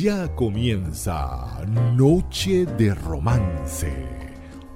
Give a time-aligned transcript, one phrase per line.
[0.00, 1.64] Ya comienza
[1.96, 3.92] Noche de Romance.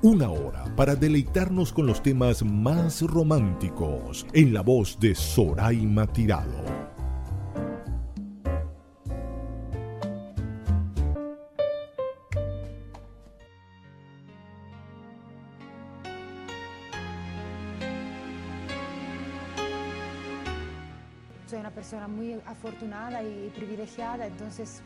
[0.03, 6.83] Una hora para deleitarnos con los temas más románticos en la voz de Soraima Tirado.
[22.47, 24.83] afortunada y privilegiada, entonces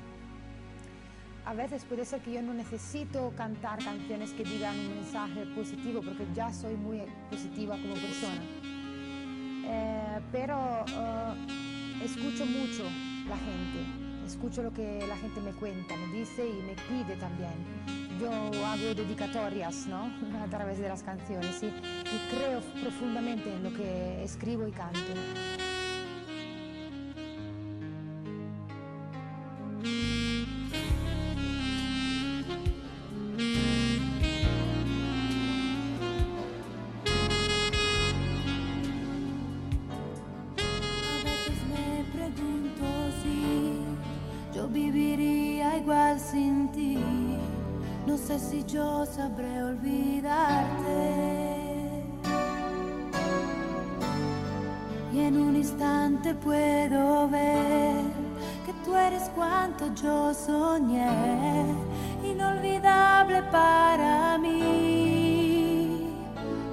[1.47, 6.03] a veces puede ser que yo no necesito cantar canciones que digan un mensaje positivo,
[6.05, 8.43] porque ya soy muy positiva como persona.
[9.65, 12.83] Eh, pero eh, escucho mucho
[13.29, 17.55] la gente, escucho lo que la gente me cuenta, me dice y me pide también.
[18.21, 18.33] Yo
[18.67, 20.11] hago dedicatorias ¿no?
[20.43, 21.71] a través de las canciones y
[22.35, 25.66] creo profundamente en lo que escribo y canto.
[56.37, 58.03] Puedo ver
[58.65, 61.67] que tú eres cuanto yo soñé,
[62.25, 66.11] inolvidable para mí.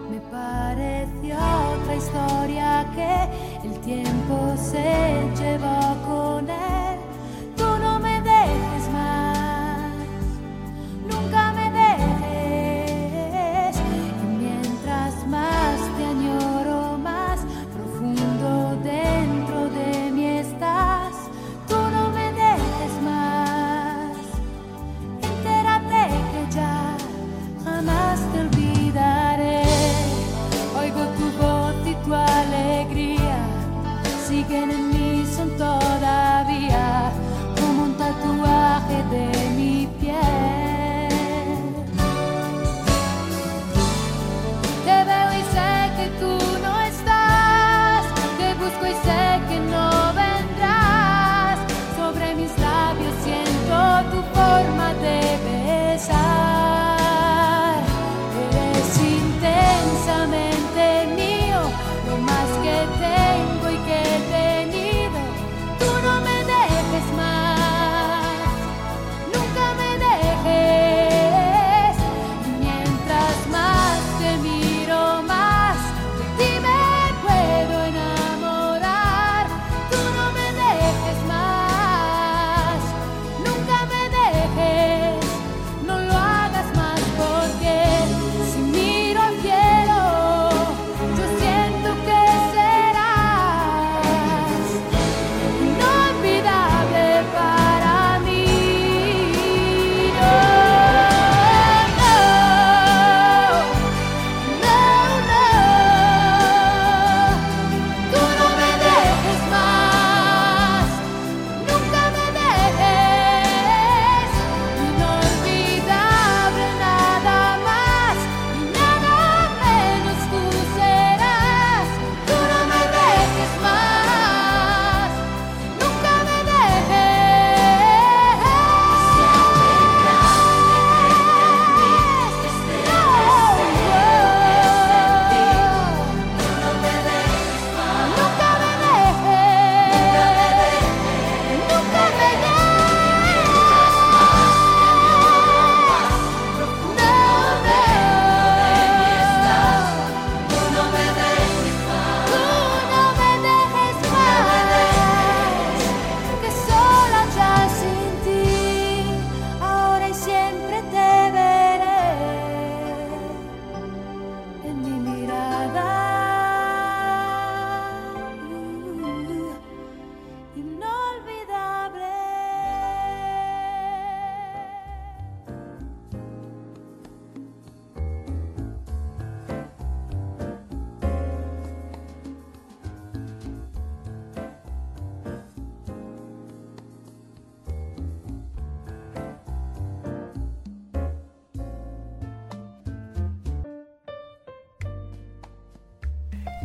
[0.10, 5.83] Me pareció otra historia que el tiempo se llevó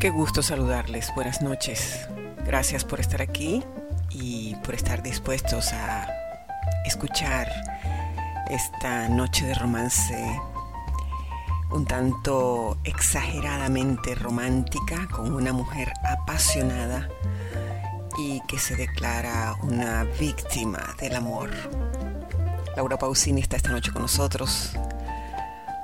[0.08, 1.12] Qué gusto saludarles.
[1.14, 2.08] Buenas noches.
[2.46, 3.62] Gracias por estar aquí
[4.08, 6.08] y por estar dispuestos a
[6.86, 7.46] escuchar
[8.48, 10.40] esta noche de romance
[11.70, 17.10] un tanto exageradamente romántica con una mujer apasionada
[18.16, 21.50] y que se declara una víctima del amor.
[22.76, 24.72] Laura Pausini está esta noche con nosotros,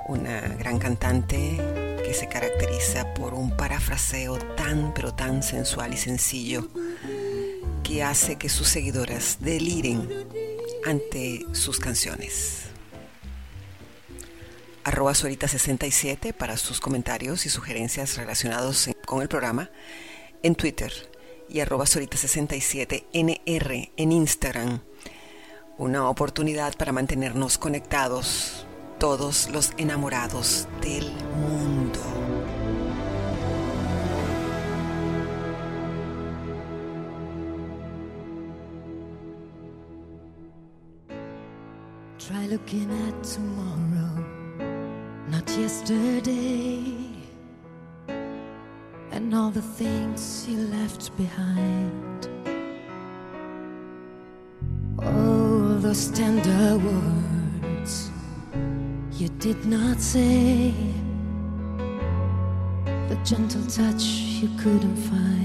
[0.07, 6.67] una gran cantante que se caracteriza por un parafraseo tan pero tan sensual y sencillo
[7.83, 10.07] que hace que sus seguidoras deliren
[10.85, 12.65] ante sus canciones.
[14.83, 19.71] Arroba Suerita67 para sus comentarios y sugerencias relacionados con el programa
[20.43, 20.93] en Twitter
[21.49, 24.81] y arroba Suerita67NR en Instagram
[25.77, 28.65] una oportunidad para mantenernos conectados,
[28.97, 31.84] todos los enamorados del mundo.
[42.27, 44.09] Try looking at tomorrow,
[45.29, 46.81] not yesterday,
[49.11, 52.27] and all the things you left behind.
[54.97, 58.09] All those tender words
[59.11, 60.73] you did not say,
[63.07, 64.03] the gentle touch
[64.41, 65.44] you couldn't find.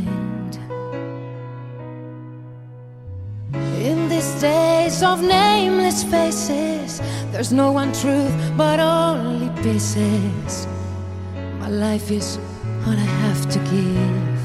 [4.40, 10.66] Days of nameless faces, there's no one truth but only pieces.
[11.58, 12.38] My life is
[12.84, 14.40] what I have to give.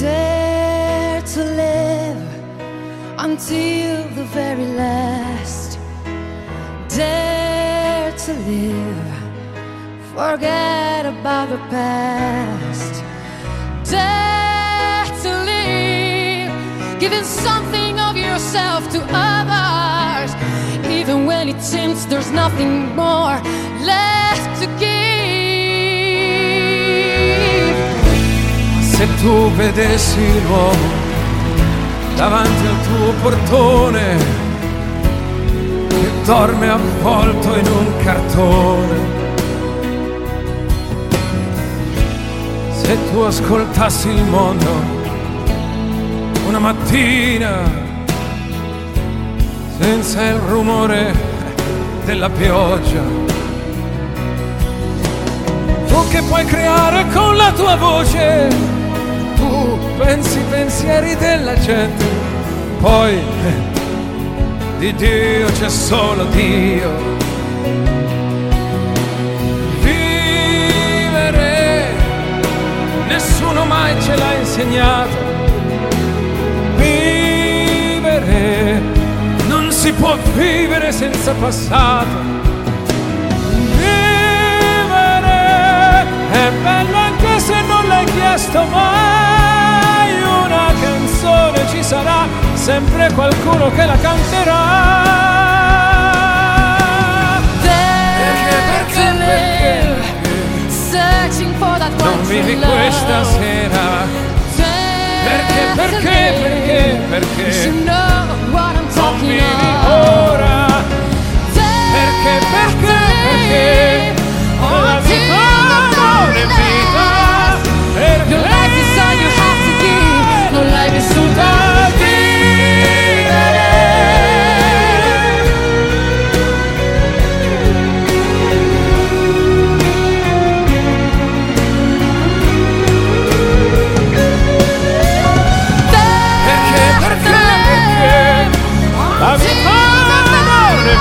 [0.00, 2.22] Dare to live
[3.18, 5.78] until the very last.
[6.88, 9.12] Dare to live,
[10.14, 13.04] forget about the past.
[13.90, 14.35] Dare
[17.08, 20.34] giving something of yourself to others,
[20.90, 23.40] even when it seems there's nothing more
[23.84, 25.36] left to give.
[28.80, 30.88] Se tu vedessi l'uomo
[32.16, 34.16] davanti al tuo portone
[35.88, 39.14] che dorme avvolto in un cartone.
[42.72, 44.95] Se tu ascoltassi il mondo
[46.46, 47.62] una mattina
[49.78, 51.12] senza il rumore
[52.04, 53.02] della pioggia.
[55.88, 58.48] Tu che puoi creare con la tua voce,
[59.34, 62.04] tu pensi i pensieri della gente,
[62.80, 63.20] poi
[64.78, 66.90] di Dio c'è solo Dio.
[69.80, 71.34] Vivere,
[73.08, 75.25] nessuno mai ce l'ha insegnato.
[79.86, 82.06] Si può vivere senza passato.
[83.76, 85.26] Vivere,
[86.32, 90.22] è bello anche se non l'hai chiesto mai.
[90.22, 95.04] Una canzone ci sarà, sempre qualcuno che la canterà.
[98.18, 104.24] Perché, perché, perché Searching for that non vivi questa sera?
[105.26, 106.34] Perché, to perché,
[107.44, 108.45] live.
[111.96, 114.14] Perché, perché, perché, perché
[114.60, 115.34] ho la vita
[115.96, 116.65] non è mia.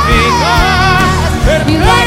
[0.10, 1.46] eficaz.
[1.46, 2.05] Permítame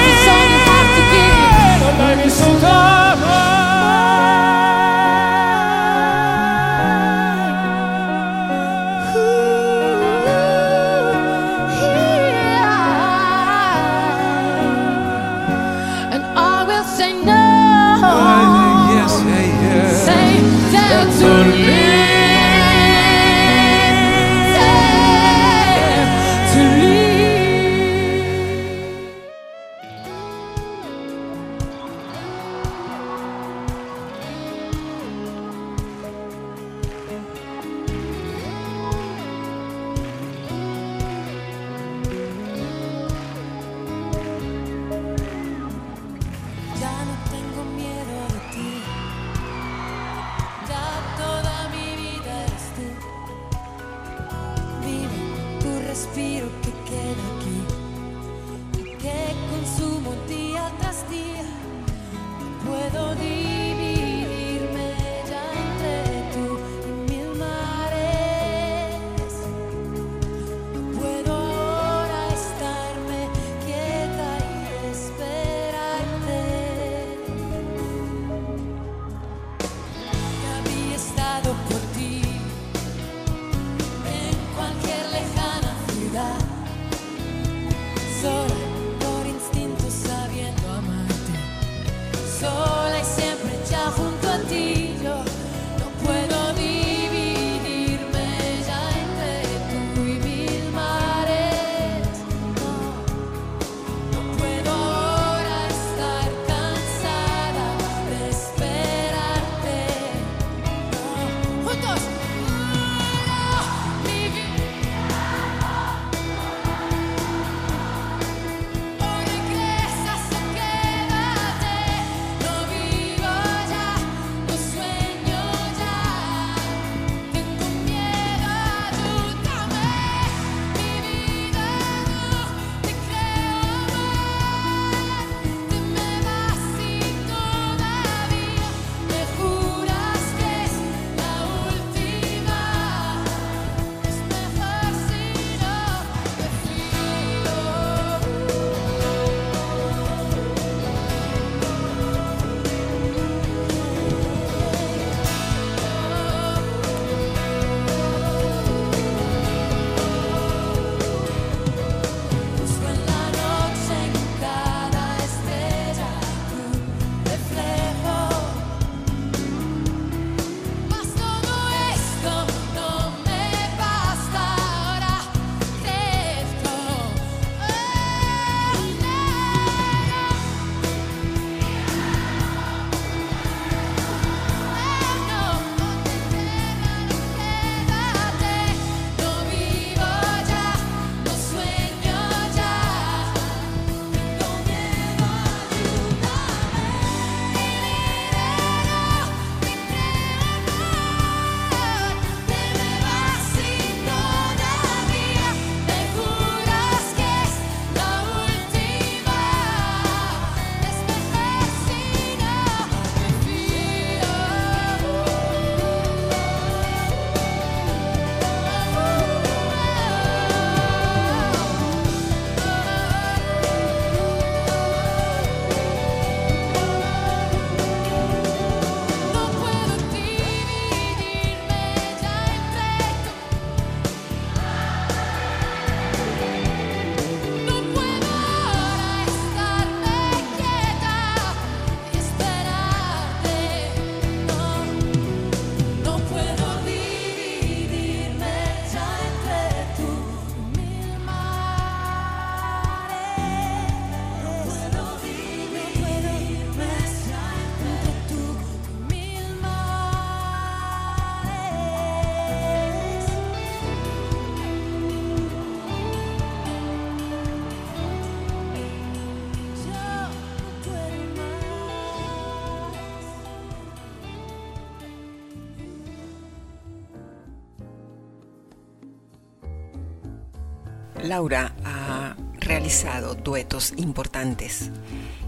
[281.23, 284.91] Laura ha realizado duetos importantes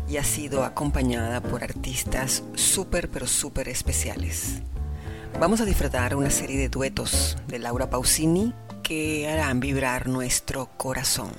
[0.09, 4.63] y ha sido acompañada por artistas súper pero súper especiales.
[5.39, 11.31] Vamos a disfrutar una serie de duetos de Laura Pausini que harán vibrar nuestro corazón.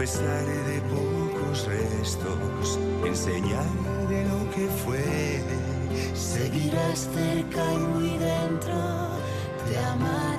[0.00, 3.66] pesar de pocos restos, enseñar
[4.08, 5.42] de lo que fue,
[6.14, 8.78] seguirás cerca y muy dentro,
[9.68, 10.29] te amaré.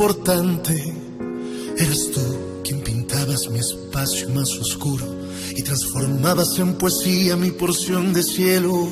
[0.00, 0.94] Importante,
[1.76, 2.22] eras tú
[2.64, 5.04] quien pintabas mi espacio más oscuro
[5.54, 8.88] y transformabas en poesía mi porción de cielo,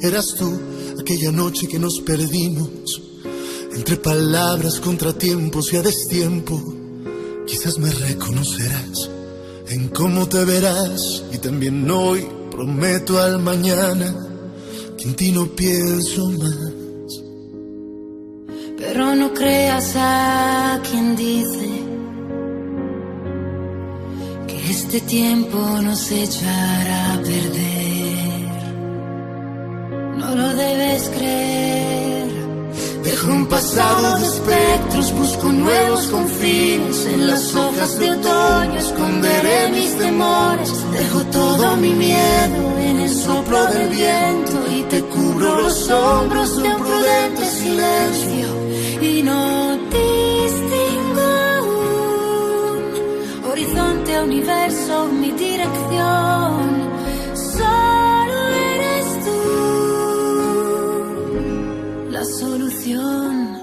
[0.00, 0.56] eras tú
[1.00, 3.02] aquella noche que nos perdimos
[3.74, 6.62] entre palabras, contratiempos y a destiempo,
[7.44, 9.10] quizás me reconocerás
[9.66, 14.14] en cómo te verás y también hoy prometo al mañana
[14.96, 16.71] que en ti no pienso más.
[18.92, 21.66] Pero no creas a quien dice
[24.46, 28.50] que este tiempo nos echará a perder.
[30.18, 32.26] No lo debes creer.
[33.02, 37.06] Dejo un pasado de espectros, busco nuevos confines.
[37.06, 40.70] En las hojas de otoño esconderé mis temores.
[40.92, 46.68] Dejo todo mi miedo en el soplo del viento y te cubro los hombros de
[46.68, 48.61] un prudente silencio.
[49.02, 51.20] Y no distingo
[51.58, 52.78] aún
[53.50, 56.90] horizonte, universo, mi dirección.
[57.34, 59.40] Solo eres tú
[62.10, 63.58] la solución.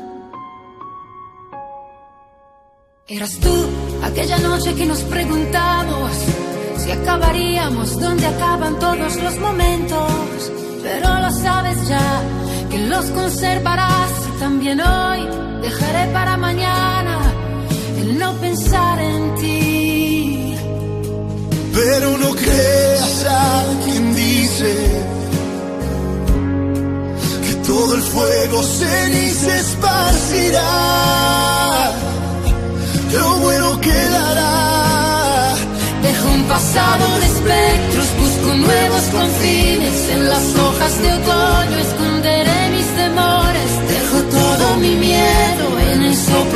[3.07, 3.55] Eras tú
[4.03, 6.11] aquella noche que nos preguntamos
[6.77, 10.51] si acabaríamos donde acaban todos los momentos.
[10.83, 12.21] Pero lo sabes ya
[12.69, 15.27] que los conservarás también hoy
[15.61, 17.19] dejaré para mañana
[17.99, 20.55] el no pensar en ti.
[21.73, 24.73] Pero no creas a quien dice
[27.45, 30.71] que todo el fuego se esparcirá.
[33.13, 35.55] Lo bueno quedará.
[36.01, 40.09] Dejo un pasado de espectros, busco nuevos confines.
[40.13, 41.68] En las hojas de otoño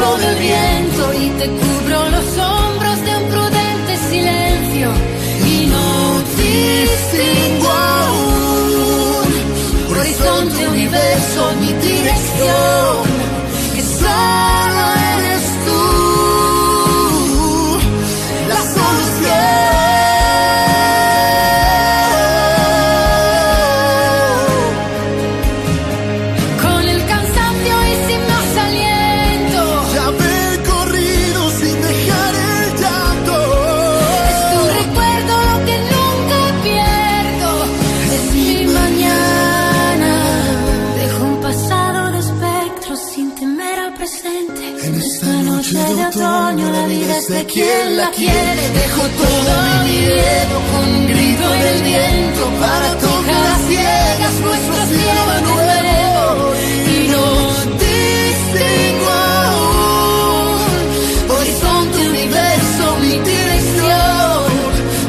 [0.04, 4.92] soplo del viento y te cubro los hombros de un prudente silencio.
[5.46, 9.28] Y no distingo aún
[9.98, 13.03] horizonte, universo, mi dirección.
[50.72, 56.26] Con un grito en el viento para tocar a ciegas nuestros cielos de nuevo.
[56.94, 57.26] Y no
[57.86, 59.10] distingo
[59.50, 60.62] aún
[61.38, 64.44] horizonte, universo, mi dirección.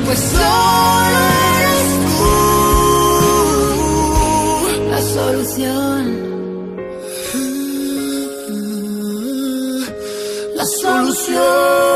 [0.05, 1.19] Pues solo
[1.61, 2.25] eres tú
[4.91, 6.03] la solución.
[10.57, 11.94] La solución.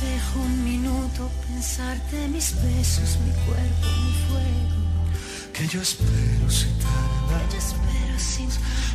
[0.00, 4.80] Dejo un minuto pensarte mis besos, mi cuerpo, mi fuego.
[5.52, 7.48] Que yo espero sin tardar.
[7.52, 8.48] Yo espero sin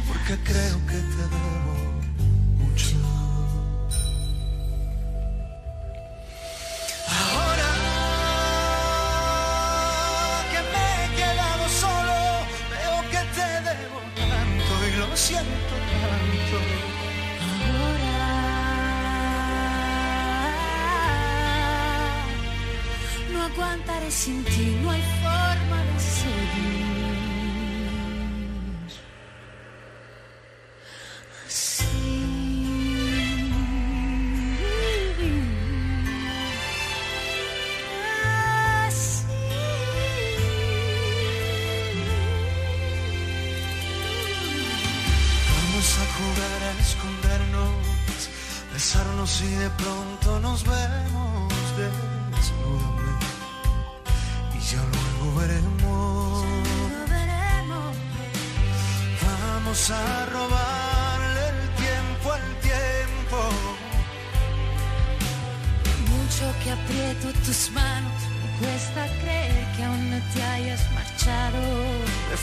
[0.08, 1.75] Porque creo que te debo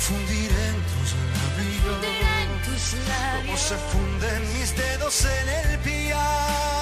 [0.03, 2.05] Me fundiré en tus labios.
[2.43, 3.61] En tus Como labios.
[3.61, 6.82] se funden mis dedos en el piano.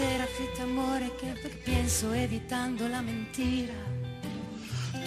[0.00, 3.74] Que sincera que te amore, te pienso evitando la mentira.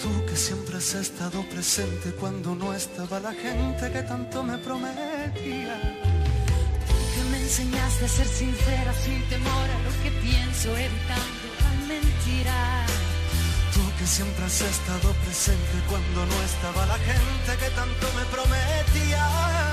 [0.00, 5.74] Tú que siempre has estado presente cuando no estaba la gente que tanto me prometía.
[7.14, 12.86] que me enseñaste a ser sincera sin temor a lo que pienso, evitando la mentira.
[13.74, 19.63] Tú que siempre has estado presente cuando no estaba la gente que tanto me prometía.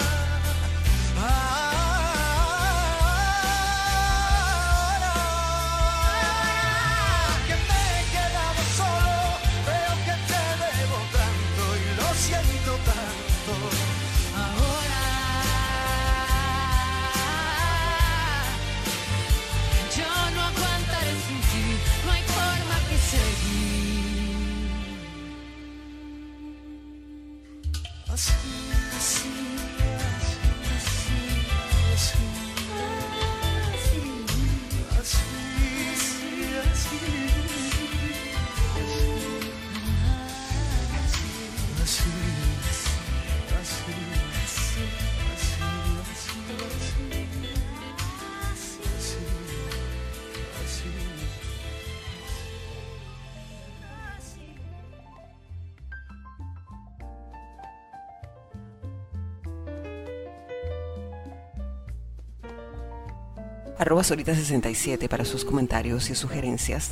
[64.02, 66.92] Arroba solita67 para sus comentarios y sugerencias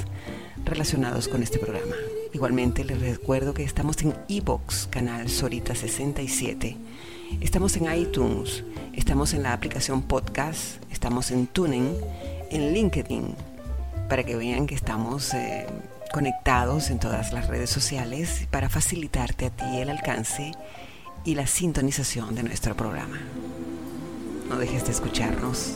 [0.63, 1.95] relacionados con este programa.
[2.33, 6.77] Igualmente les recuerdo que estamos en iBox, canal Sorita67.
[7.41, 11.95] Estamos en iTunes, estamos en la aplicación podcast, estamos en Tuning,
[12.51, 13.35] en LinkedIn,
[14.07, 15.65] para que vean que estamos eh,
[16.13, 20.51] conectados en todas las redes sociales para facilitarte a ti el alcance
[21.25, 23.19] y la sintonización de nuestro programa.
[24.47, 25.75] No dejes de escucharnos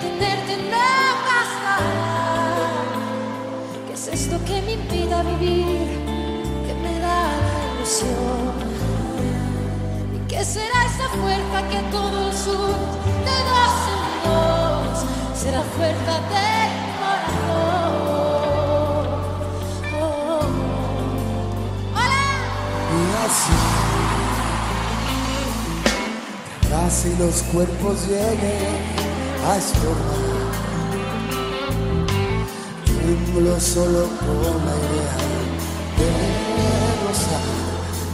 [4.01, 5.87] es esto que me impida vivir?
[6.65, 8.53] Que me da la ilusión.
[10.15, 12.75] ¿Y qué será esa fuerza que todo el sur
[13.27, 15.05] de dos en dos
[15.39, 17.91] será fuerza del corazón?
[21.93, 22.25] ¡Hola!
[22.97, 23.59] Y así,
[26.69, 28.73] casi los cuerpos lleguen
[29.47, 30.30] a estorbar.
[33.11, 35.15] Tiemblo solo con la idea
[35.97, 36.07] de
[37.03, 37.47] rozar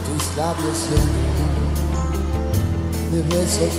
[0.04, 1.78] tus labios llenos
[3.12, 3.74] de besos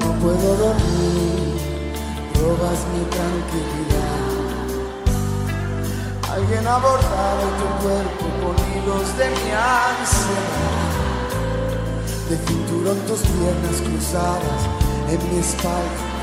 [0.00, 1.52] No puedo dormir,
[2.40, 4.24] robas mi tranquilidad.
[6.32, 10.96] Alguien ha bordado tu cuerpo con hilos de mi ansiedad
[12.30, 14.60] de cinturón tus piernas cruzadas
[15.10, 16.15] en mi espalda.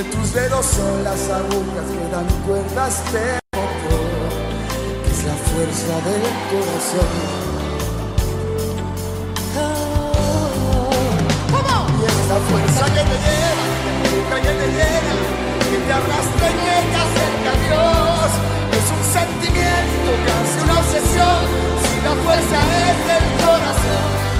[0.00, 4.00] De tus dedos son las agujas que dan cuerdas de motor,
[5.04, 7.12] que es la fuerza del corazón.
[12.00, 15.16] Y es la fuerza que te lleva, que te llena,
[15.68, 18.30] que te arrastra y que te acerca a Dios.
[18.72, 21.70] Es un sentimiento, casi una obsesión
[22.04, 23.39] la fuerza es del corazón,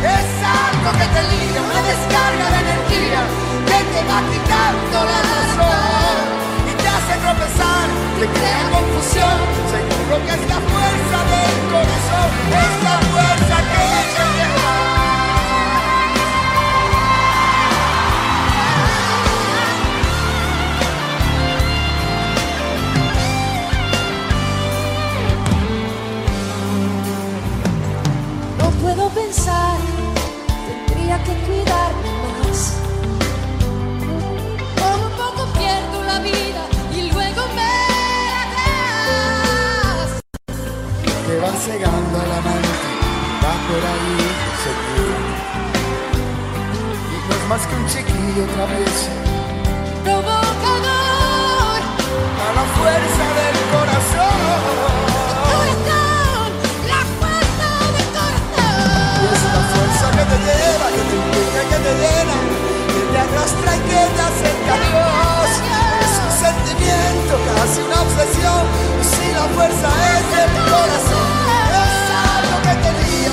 [0.05, 3.21] es algo que te liga, una descarga de energía
[3.69, 6.25] que te va quitando la razón
[6.69, 7.87] y te hace tropezar,
[8.19, 9.37] te crea confusión,
[9.69, 12.29] seguro que es la fuerza del corazón,
[12.65, 14.10] es la fuerza que
[43.81, 44.17] por ahí
[44.65, 45.17] seguro.
[47.13, 49.09] Y no es más que un chiquillo otra vez.
[50.05, 51.81] Provocador.
[52.45, 55.01] A la fuerza del corazón.
[60.11, 62.37] que te lleva, que te implica, que te llena,
[62.93, 65.51] que te arrastra y que te acerca a Dios.
[66.05, 68.63] Es un sentimiento, casi una obsesión,
[69.11, 71.40] si la fuerza es del corazón.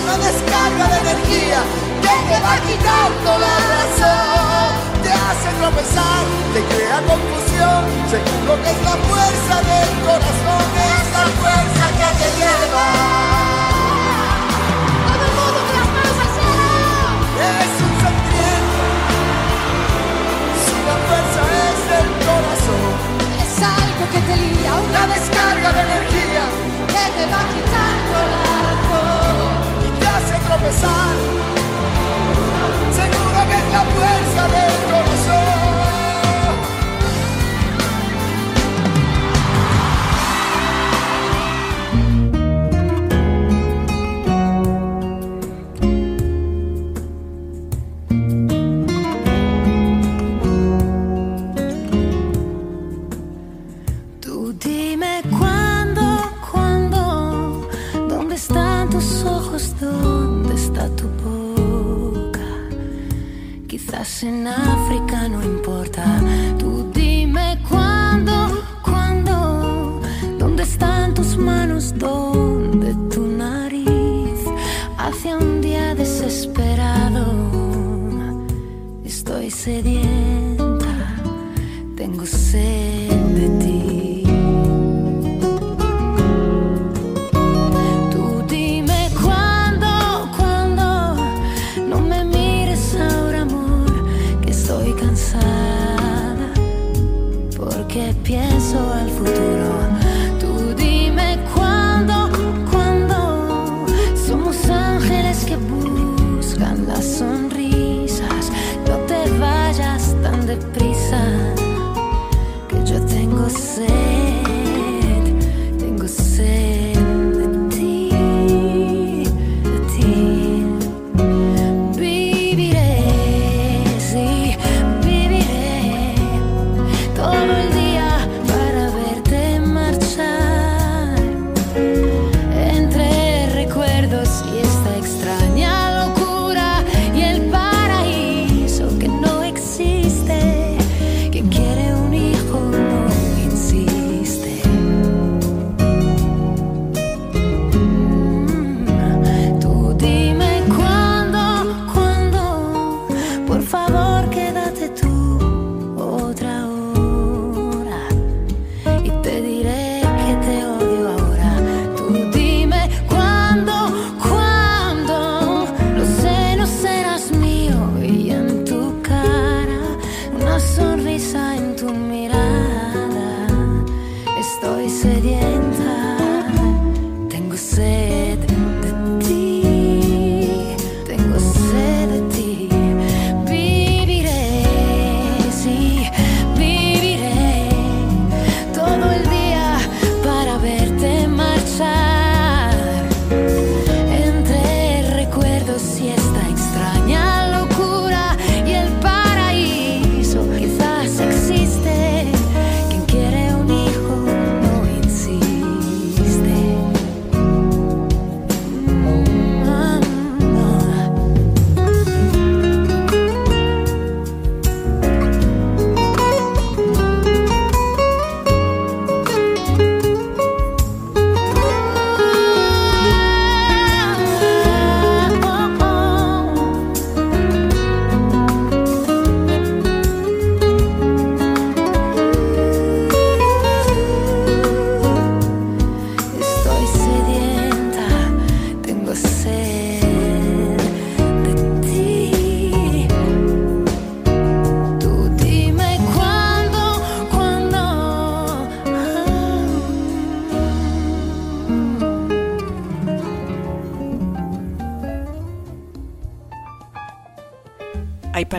[0.08, 1.60] Una descarga de energía
[2.02, 4.70] que te va quitando la razón.
[5.04, 11.26] Te hace tropezar, te crea confusión, seguro que es la fuerza del corazón, es la
[11.40, 12.88] fuerza que te lleva.
[17.48, 18.84] es un sentimiento.
[20.64, 20.76] Si
[21.08, 22.92] fuerza es del corazón,
[23.44, 26.46] es algo que te lía, una descarga de energía
[26.88, 29.27] que te va quitando la razón
[30.62, 31.16] pesar,
[32.92, 35.48] seguro que es la fuerza del corazón.
[54.22, 55.67] Tú dime cuándo.
[59.58, 62.48] ojos dónde está tu boca.
[63.68, 66.06] Quizás en África no importa.
[66.60, 68.34] Tú dime cuándo,
[68.84, 70.02] cuándo.
[70.38, 71.94] ¿Dónde están tus manos?
[71.98, 74.40] ¿Dónde tu nariz?
[74.98, 77.26] Hacia un día desesperado.
[79.04, 80.94] Estoy sedienta.
[81.96, 83.07] Tengo sed.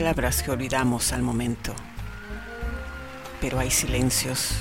[0.09, 1.75] palabras que olvidamos al momento,
[3.43, 4.53] pero hay silencios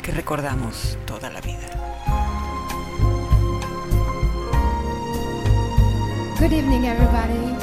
[0.00, 1.68] que recordamos toda la vida.
[6.38, 7.56] Good evening, everybody.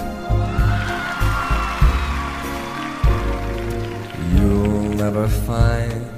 [4.35, 6.09] You'll never find,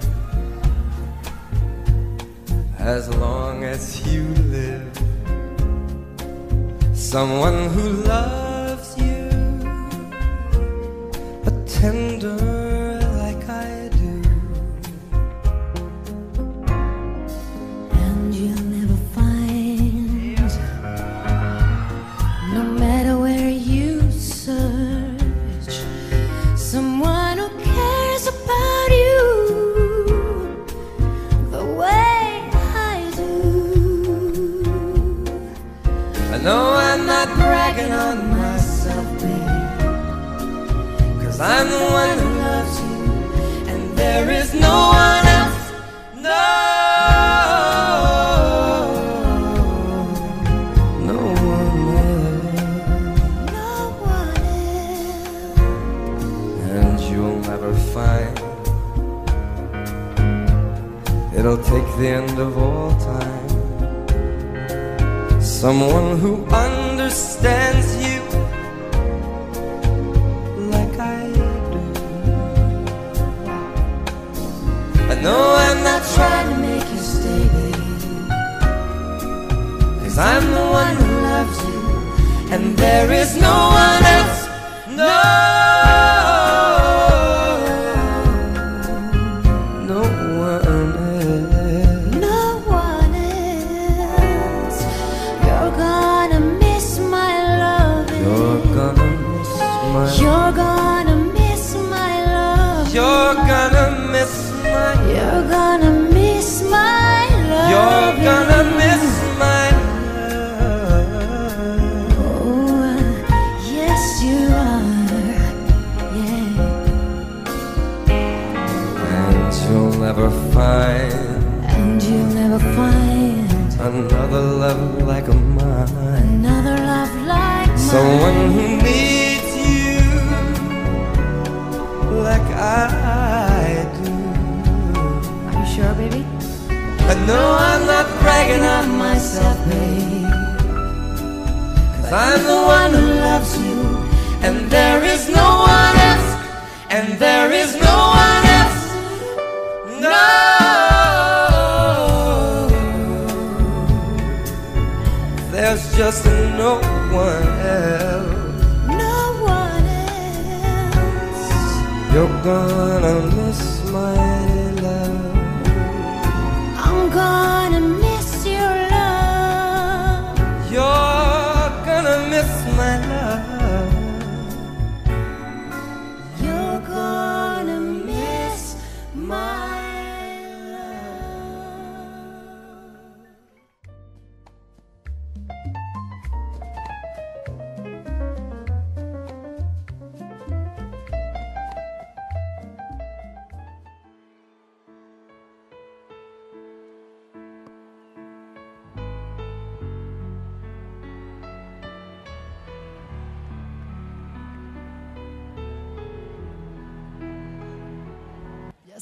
[2.80, 4.90] as long as you live,
[6.96, 8.43] someone who loves.
[11.84, 12.63] tender.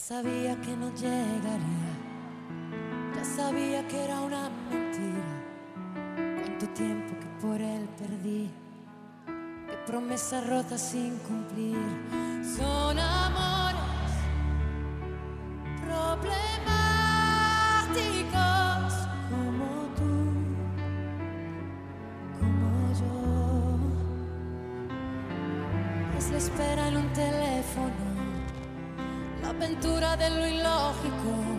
[0.02, 1.93] sabía que no llegaría,
[3.16, 5.32] ya sabía que era una mentira.
[6.41, 8.49] Cuánto tiempo que por él perdí,
[9.68, 11.78] de promesas rotas sin cumplir.
[12.58, 14.12] Son amores,
[15.86, 16.51] problemas.
[29.62, 31.51] aventura de lo ilógico.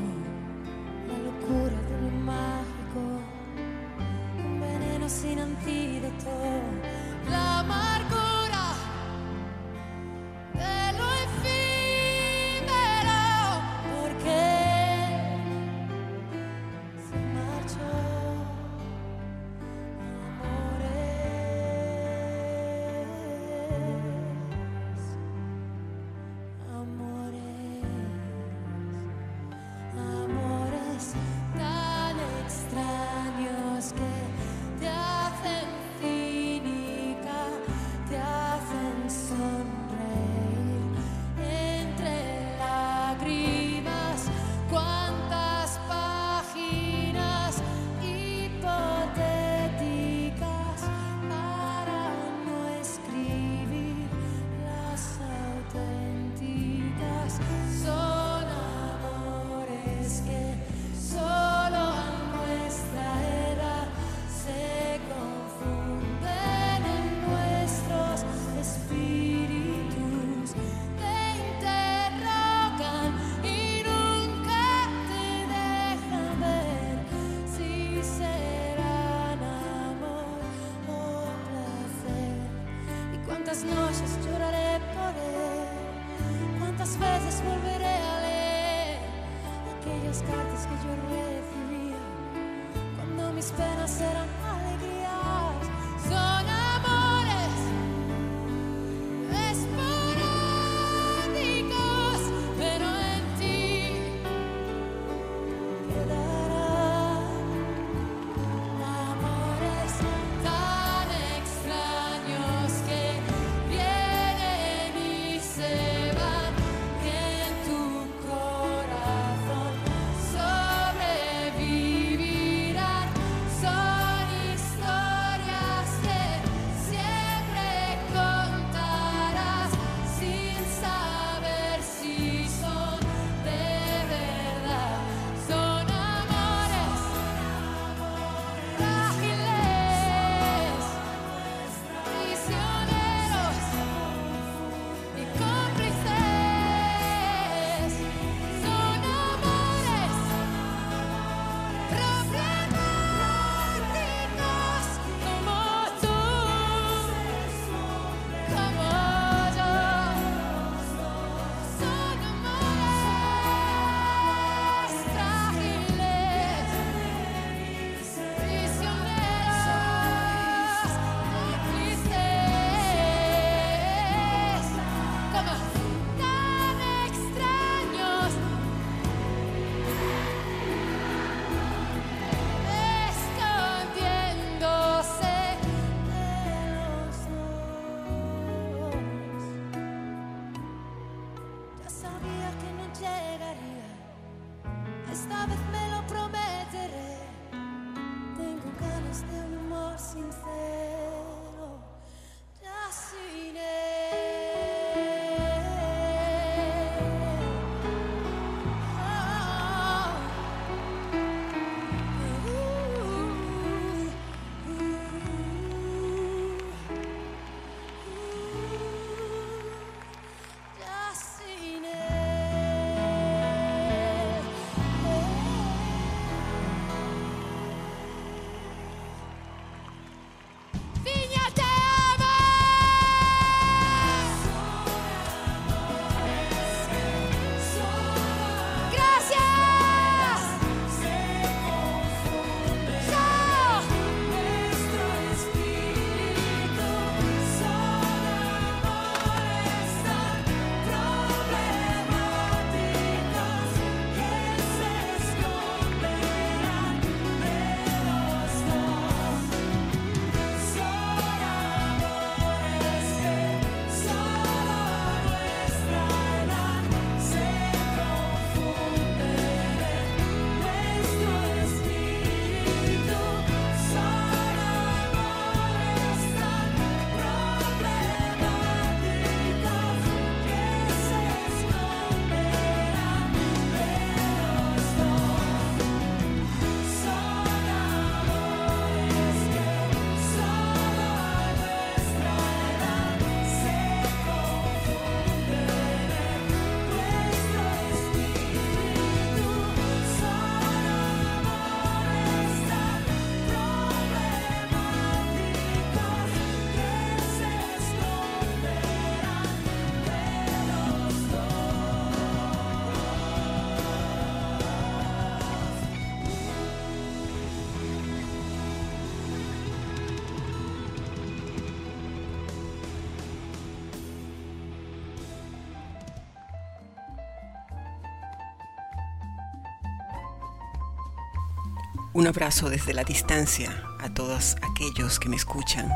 [332.22, 335.90] Un abrazo desde la distancia a todos aquellos que me escuchan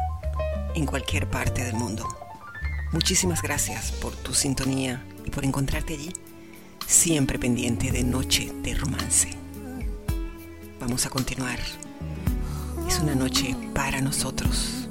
[0.74, 2.04] en cualquier parte del mundo.
[2.90, 6.12] Muchísimas gracias por tu sintonía y por encontrarte allí,
[6.84, 9.38] siempre pendiente de Noche de Romance.
[10.80, 11.60] Vamos a continuar.
[12.88, 14.88] Es una noche para nosotros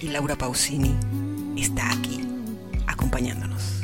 [0.00, 0.94] y Laura Pausini
[1.56, 2.24] está aquí
[2.86, 3.82] acompañándonos.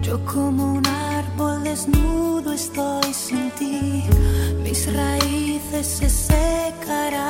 [0.00, 2.91] Yo como un árbol desnudo estoy
[4.84, 7.26] mis raíces se secarán,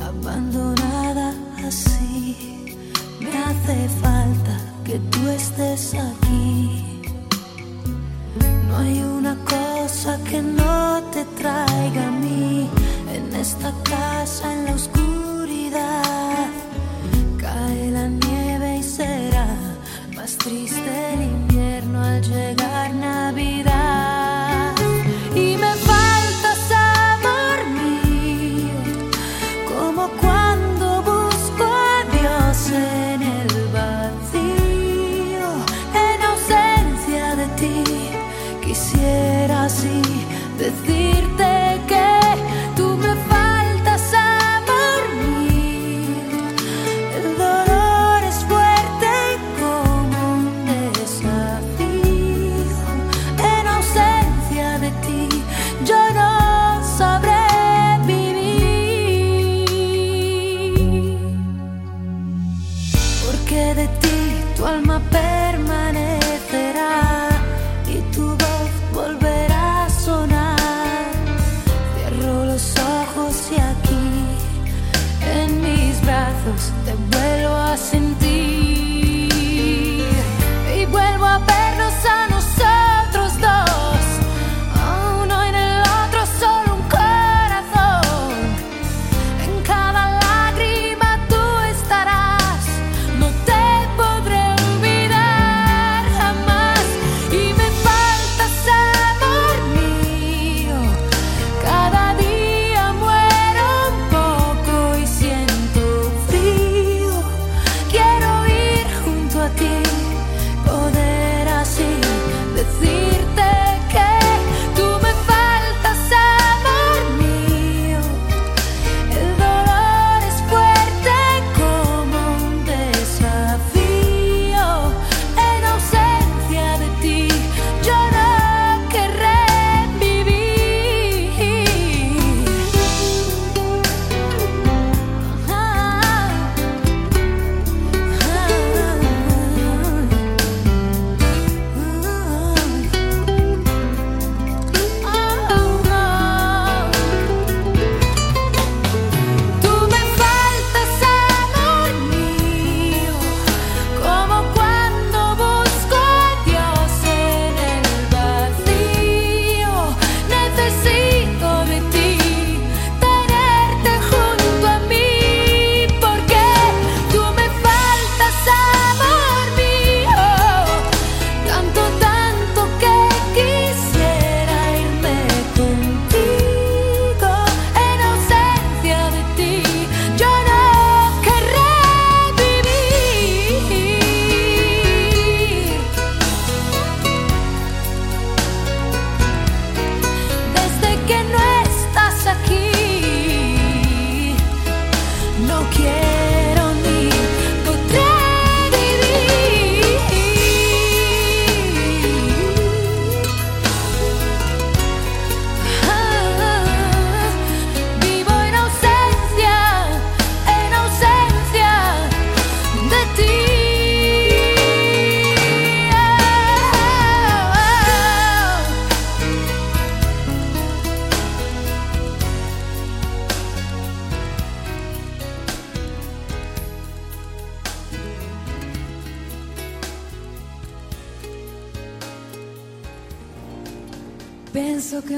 [0.00, 1.34] abandonada
[1.64, 2.76] así.
[3.20, 7.02] Me hace falta que tú estés aquí.
[8.68, 12.68] No hay una cosa que no te traiga a mí
[13.14, 15.01] en esta casa en la oscuridad.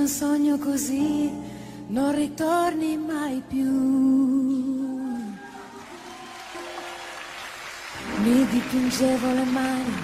[0.04, 1.32] Un sogno così
[1.86, 3.70] non ritorni mai più.
[8.22, 9.94] Mi dipingevo le mani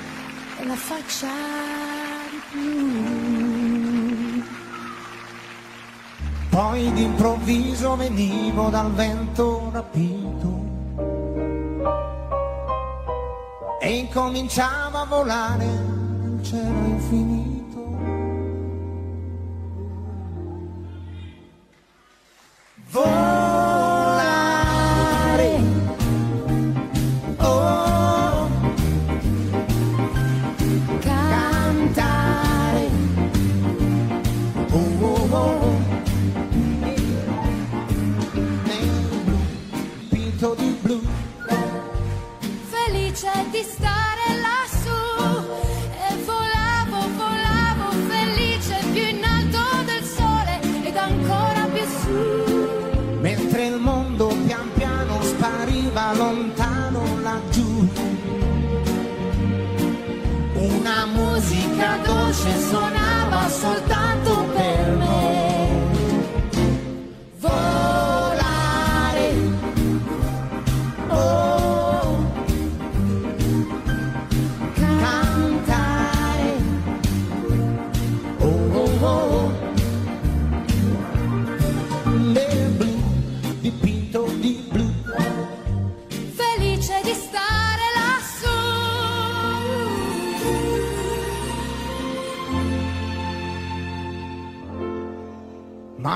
[0.59, 1.28] e la faccia
[2.30, 4.42] di blu.
[6.48, 10.68] Poi d'improvviso venivo dal vento rapito
[13.82, 16.89] e incominciava a volare nel cielo
[22.93, 23.30] Vou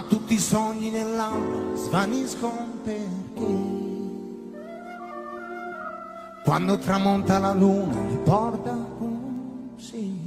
[0.09, 3.83] tutti i sogni nell'aula svaniscono perché
[6.45, 10.23] quando tramonta la luna li porta con sé.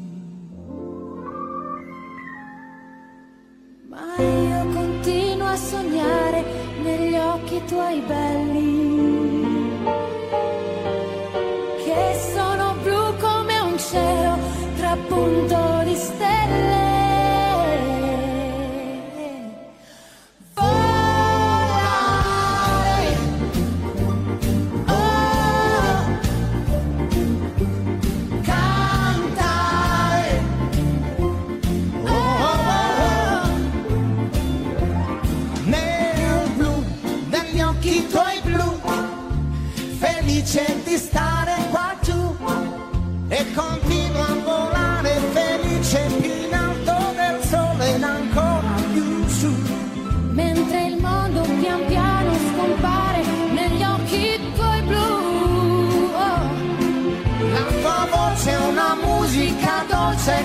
[3.88, 6.44] Ma io continuo a sognare
[6.82, 8.37] negli occhi tuoi belli,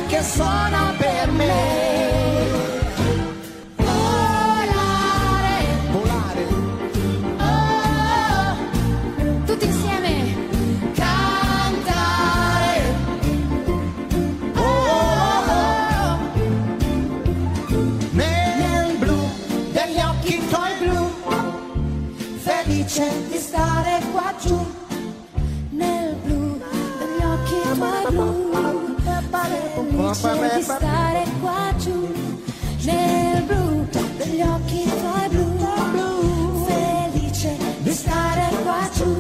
[0.07, 1.92] che suona per me.
[30.15, 32.13] Felice di stare qua giù,
[32.85, 33.87] nel blu
[34.19, 36.65] degli occhi tuoi blu.
[36.67, 39.11] Felice di stare qua giù,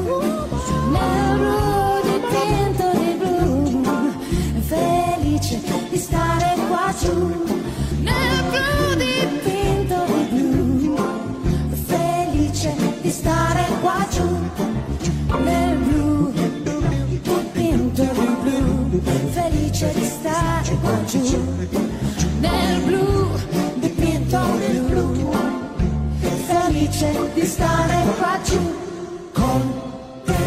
[0.90, 4.12] nel blu dipinto di blu.
[4.68, 7.42] Felice di stare qua giù,
[8.00, 10.96] nel blu dipinto di blu.
[11.86, 14.28] Felice di stare qua giù,
[15.42, 19.00] nel blu dipinto di blu.
[19.32, 20.11] Felice di stare qua giù,
[22.40, 23.30] nel blu
[23.74, 24.40] dipinto
[24.70, 25.30] di blu.
[26.46, 28.60] Felice di stare qua giù
[29.32, 29.62] con
[30.24, 30.42] te.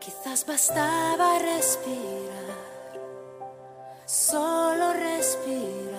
[0.00, 2.58] Quizás bastaba respirar,
[4.04, 5.91] solo respirar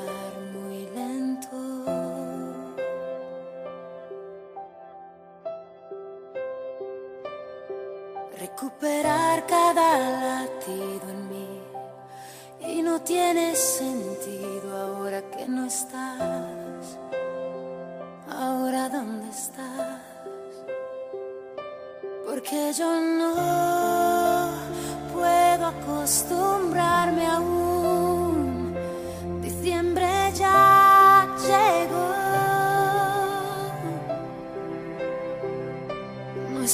[8.56, 11.60] Recuperar cada latido en mí
[12.62, 17.00] y no tiene sentido ahora que no estás.
[18.30, 20.02] Ahora dónde estás?
[22.28, 24.52] Porque yo no
[25.12, 28.76] puedo acostumbrarme aún.
[29.42, 32.23] Diciembre ya llegó.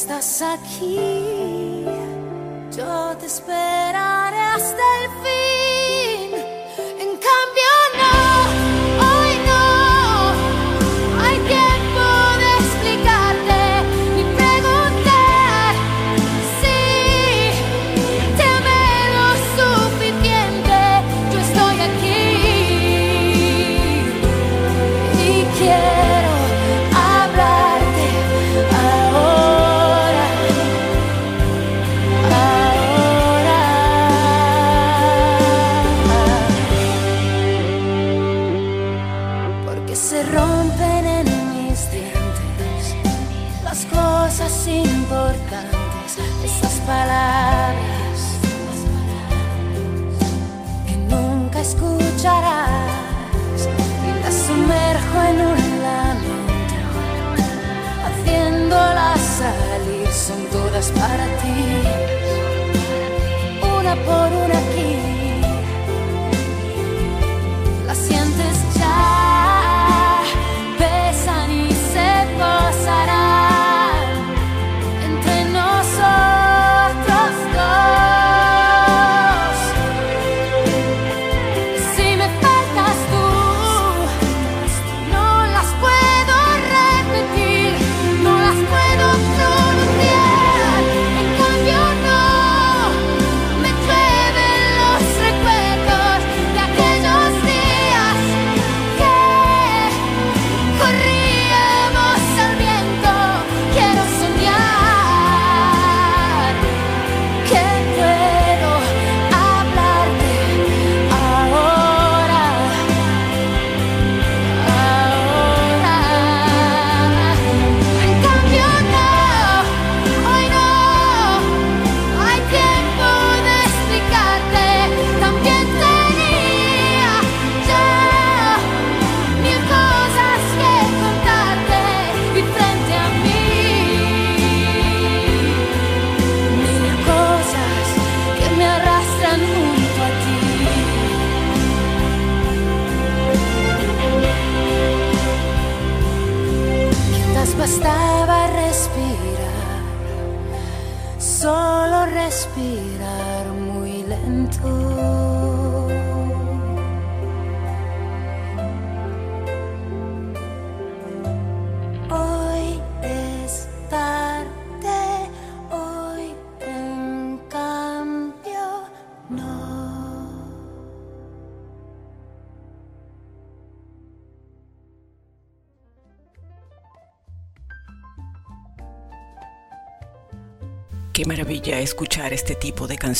[0.02, 1.84] Estás aquí,
[2.72, 5.09] yo te esperaré hasta el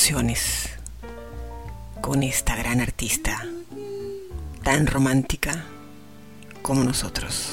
[0.00, 0.70] canciones
[2.00, 3.44] con esta gran artista,
[4.62, 5.66] tan romántica
[6.62, 7.52] como nosotros.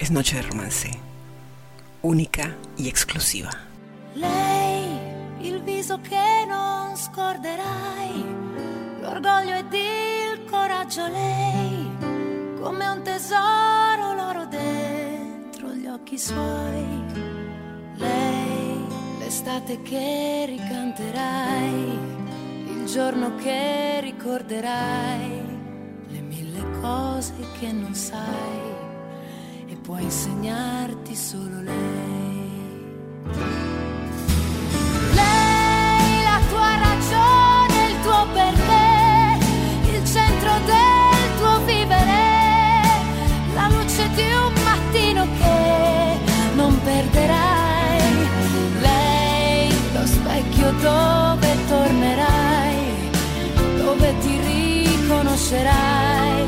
[0.00, 0.90] Es Noche de Romance,
[2.02, 3.50] única y esclusiva.
[4.16, 4.98] Lei,
[5.40, 8.24] il viso che non scorderai,
[9.00, 11.90] l'orgoglio ed il coraggio lei,
[12.60, 17.04] come un tesoro l'oro dentro gli occhi suoi.
[17.98, 18.37] Lei,
[19.28, 21.98] l'estate che ricanterai,
[22.66, 25.42] il giorno che ricorderai,
[26.08, 28.72] le mille cose che non sai
[29.66, 33.67] e può insegnarti solo lei.
[55.48, 56.46] Riconoscerai,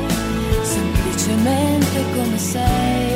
[0.61, 3.10] semplicemente come sei,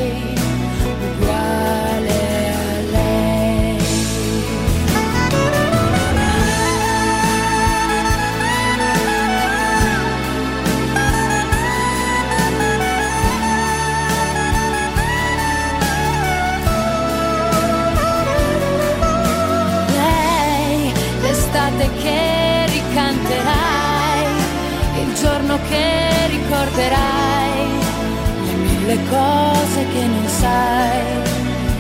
[28.95, 30.99] le cose che non sai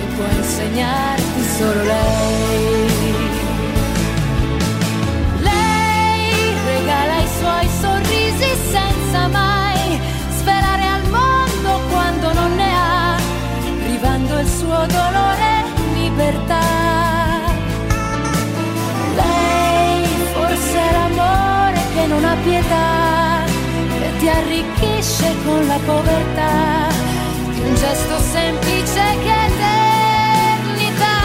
[0.01, 3.13] e può insegnarti solo lei.
[5.39, 9.99] Lei regala i suoi sorrisi senza mai
[10.39, 13.17] svelare al mondo quando non ne ha,
[13.83, 15.51] privando il suo dolore
[15.93, 16.63] libertà.
[19.21, 23.43] Lei forse è l'amore che non ha pietà,
[23.99, 27.03] che ti arricchisce con la povertà,
[27.67, 31.17] un gesto semplice che è eternità.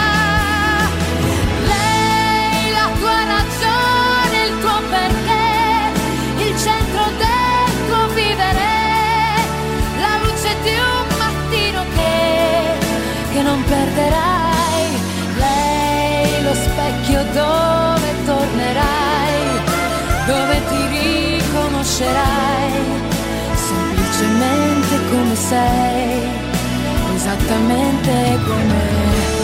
[1.72, 5.46] Lei la tua ragione, il tuo perché,
[6.44, 8.72] il centro del tuo vivere,
[10.00, 12.14] la luce di un mattino che,
[13.32, 14.84] che non perderai.
[15.36, 19.34] Lei lo specchio dove tornerai,
[20.26, 22.72] dove ti riconoscerai,
[23.54, 26.09] semplicemente come sei,
[27.50, 29.39] esattamente come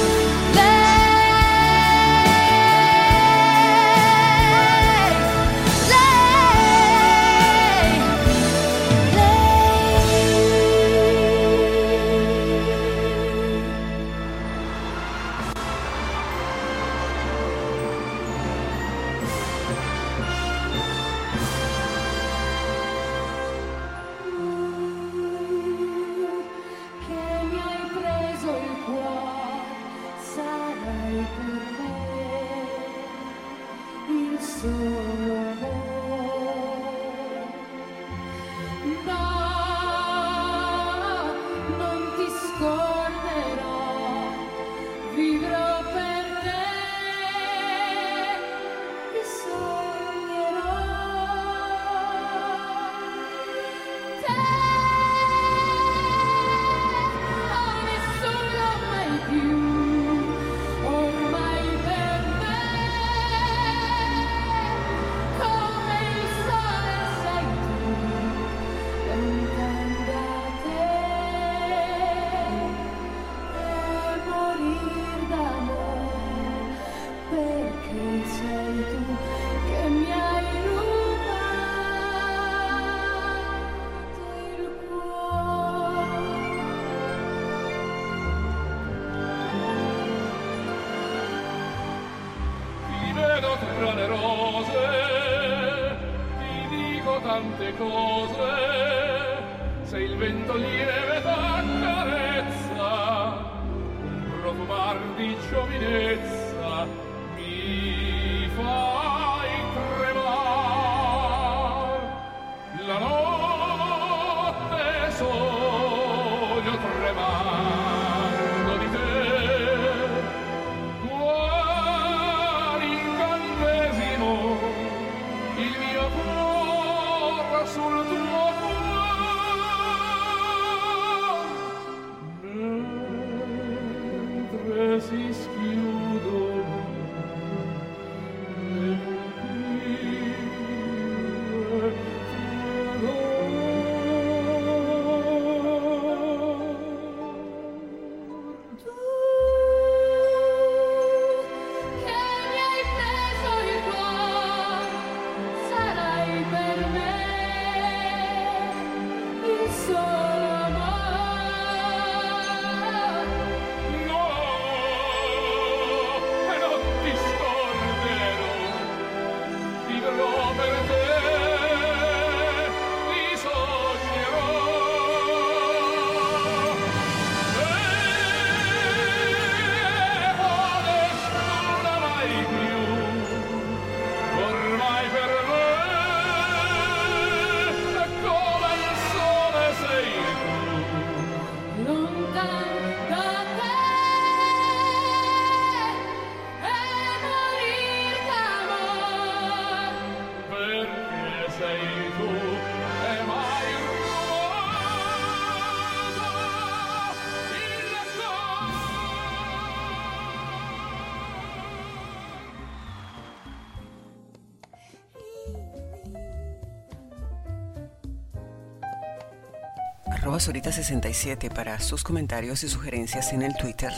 [220.37, 223.91] Arroba Sorita67 para sus comentarios y sugerencias en el Twitter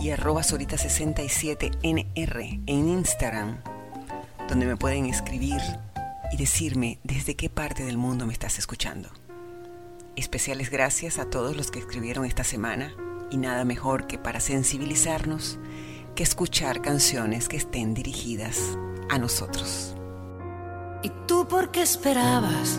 [0.00, 3.60] y arroba Sorita67NR en Instagram,
[4.48, 5.60] donde me pueden escribir
[6.30, 9.08] y decirme desde qué parte del mundo me estás escuchando.
[10.14, 12.94] Especiales gracias a todos los que escribieron esta semana
[13.32, 15.58] y nada mejor que para sensibilizarnos
[16.14, 18.78] que escuchar canciones que estén dirigidas
[19.10, 19.96] a nosotros.
[21.02, 22.78] ¿Y tú por qué esperabas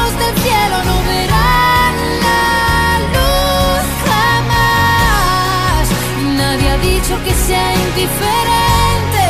[8.01, 9.25] indiferente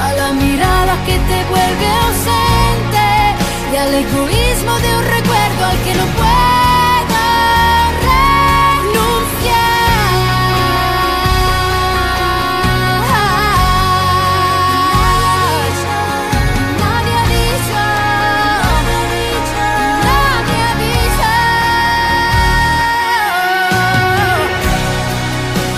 [0.00, 3.06] a la mirada que te vuelve ausente
[3.72, 7.20] y al egoísmo de un recuerdo al que no puedo
[8.08, 8.32] renunciar.
[16.82, 17.84] Nadie dicho,
[20.04, 21.32] nadie dicho.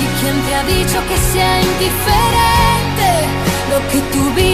[0.03, 2.14] ¿Y quién te ha dicho que sea indiferente?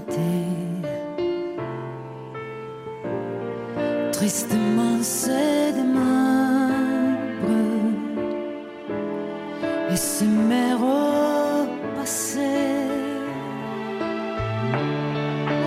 [0.00, 0.32] Été.
[4.12, 7.50] Tristement se démembre
[9.90, 11.66] et se met au
[11.96, 12.56] passé.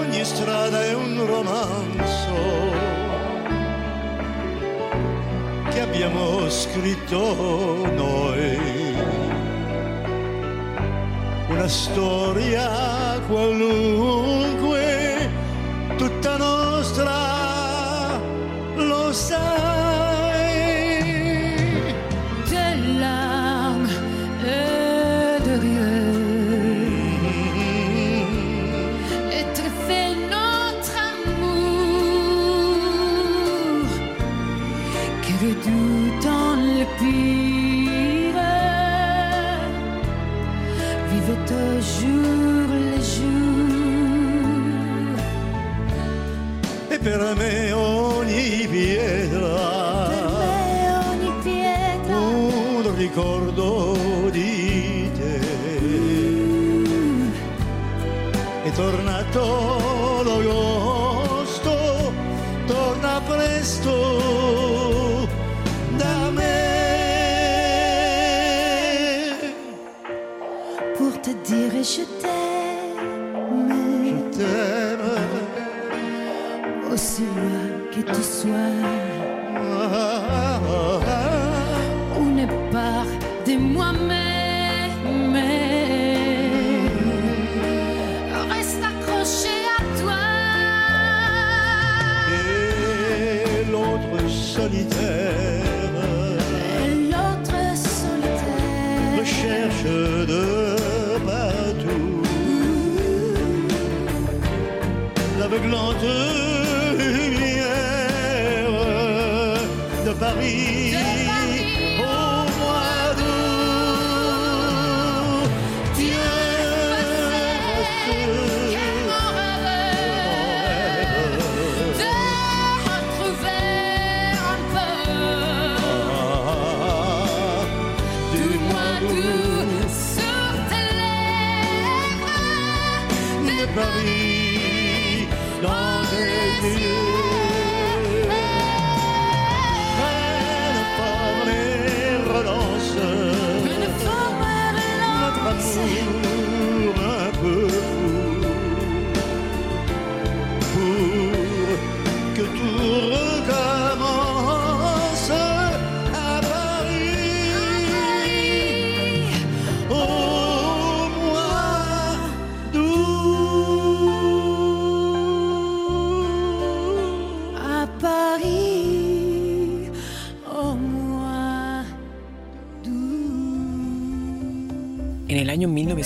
[0.02, 2.40] Ogni strada è un romanzo
[5.72, 7.22] che abbiamo scritto
[7.96, 8.72] noi.
[11.50, 14.53] Una storia quello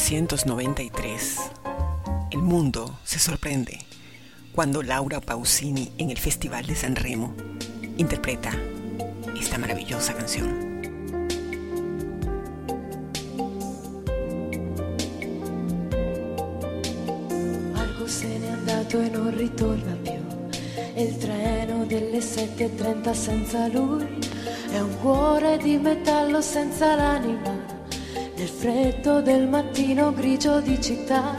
[0.10, 1.52] 1993,
[2.32, 3.80] el mundo se sorprende
[4.54, 7.34] cuando Laura Pausini en el Festival de San Remo
[7.98, 8.52] interpreta
[9.38, 10.48] esta maravillosa canción.
[17.76, 20.24] Algo se n'è andato e non ritorna più.
[20.96, 24.08] Il treno delle 7.30 senza lui
[24.72, 27.47] è un cuore di metallo senza l'anima.
[29.24, 31.36] Del mattino grigio di città,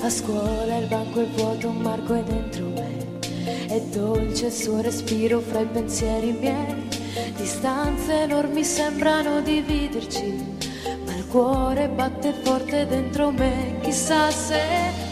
[0.00, 3.18] a scuola il banco è vuoto, un marco è dentro me.
[3.66, 6.88] È dolce il suo respiro fra i pensieri miei.
[7.36, 10.56] Distanze enormi sembrano dividerci,
[11.04, 13.76] ma il cuore batte forte dentro me.
[13.82, 14.62] Chissà se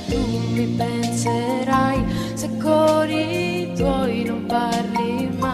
[0.09, 0.19] tu
[0.53, 2.05] mi penserai,
[2.35, 5.48] se con i tuoi non parli mai,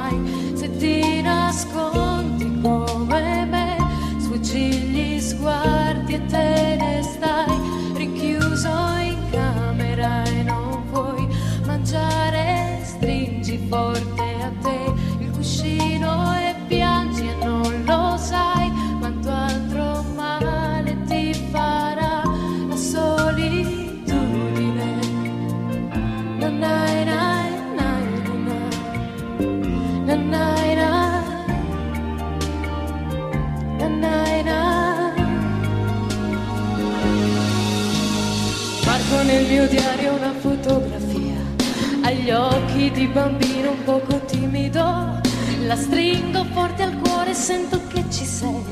[6.15, 7.61] sguardi e te ne stai
[7.95, 8.69] rinchiuso
[9.01, 11.27] in camera e non puoi
[11.67, 14.14] mangiare, stringi forte
[42.85, 45.21] occhi di bambino un poco timido.
[45.67, 48.63] La stringo forte al cuore sento che ci sei.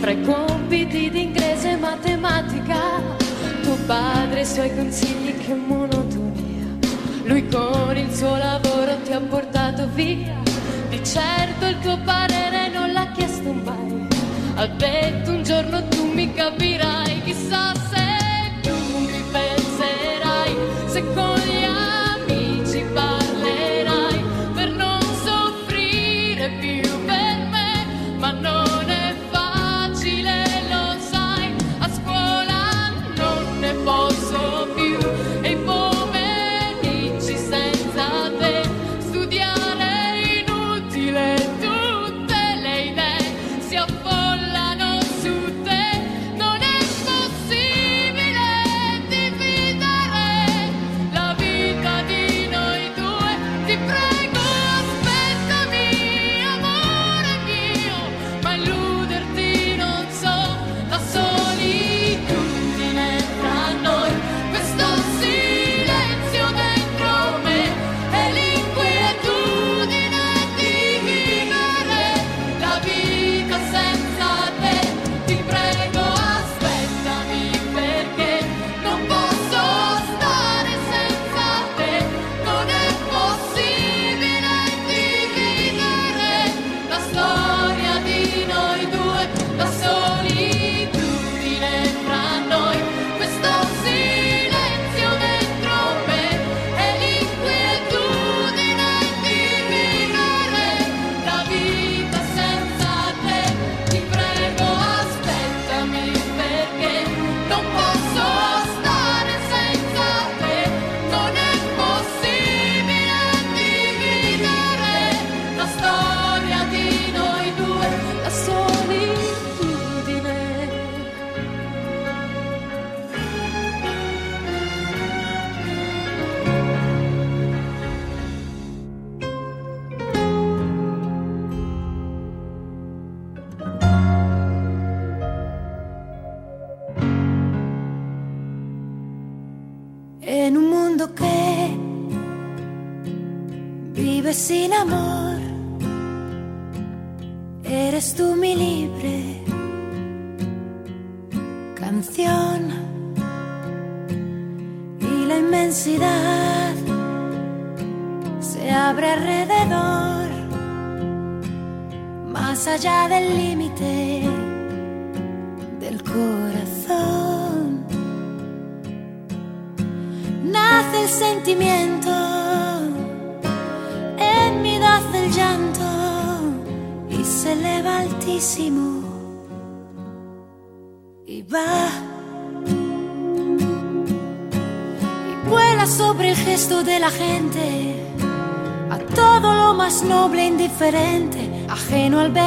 [0.00, 3.00] Fra i compiti di inglese e matematica
[3.62, 6.66] tuo padre e i suoi consigli che monotonia.
[7.24, 10.42] Lui con il suo lavoro ti ha portato via.
[10.88, 14.06] Di certo il tuo parere non l'ha chiesto mai.
[14.56, 17.93] Ha detto un giorno tu mi capirai chissà se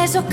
[0.08, 0.24] esos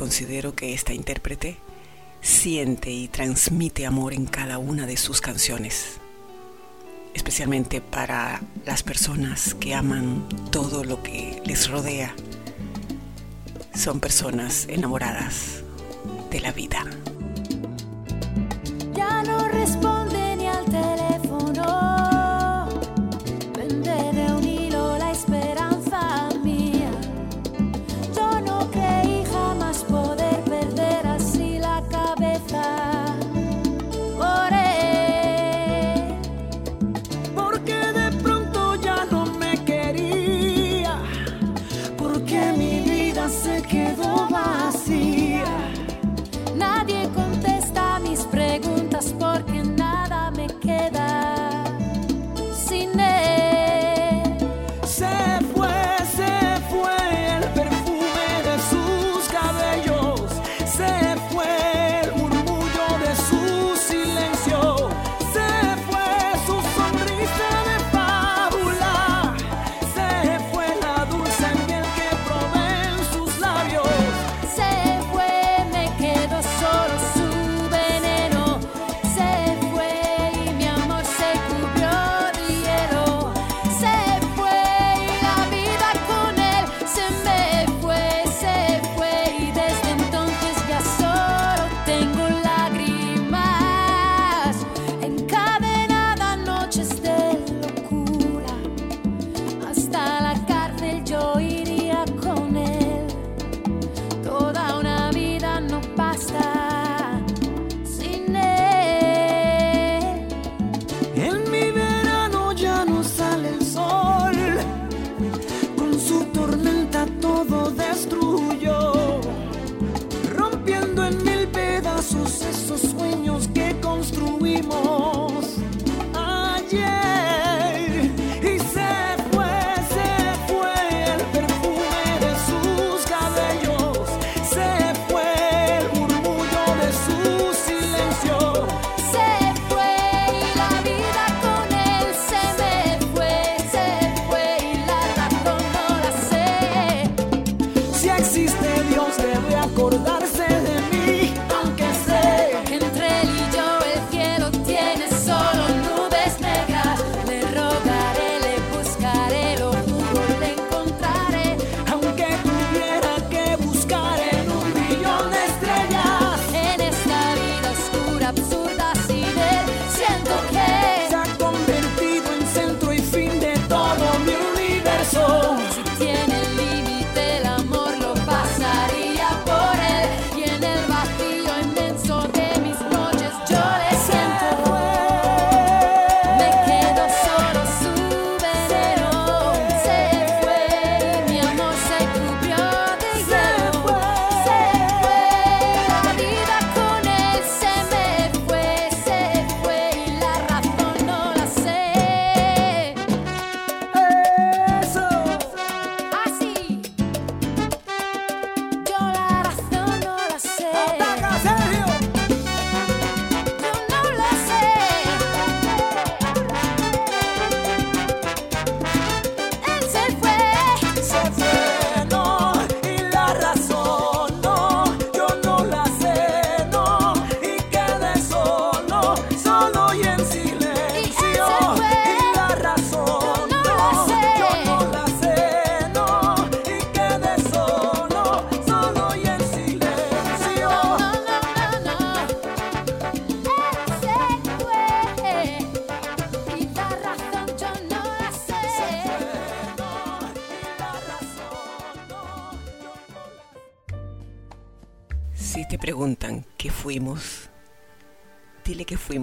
[0.00, 1.58] considero que esta intérprete
[2.22, 5.98] siente y transmite amor en cada una de sus canciones,
[7.12, 12.14] especialmente para las personas que aman todo lo que les rodea.
[13.74, 15.64] Son personas enamoradas
[16.30, 16.82] de la vida.
[18.94, 19.40] Ya no.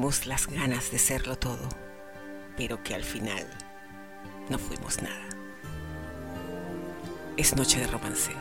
[0.08, 1.68] las ganas de serlo todo,
[2.56, 3.46] pero que al final
[4.50, 5.28] no fuimos nada.
[7.36, 8.32] Es noche de romance.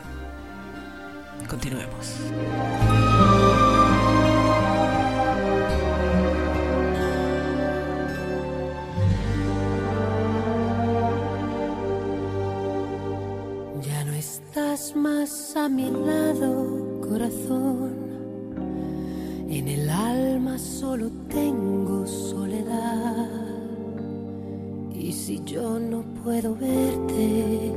[1.49, 2.15] Continuemos.
[13.81, 18.07] Ya no estás más a mi lado, corazón.
[19.49, 21.56] En el alma solo tengo
[25.27, 27.73] si yo no puedo verte?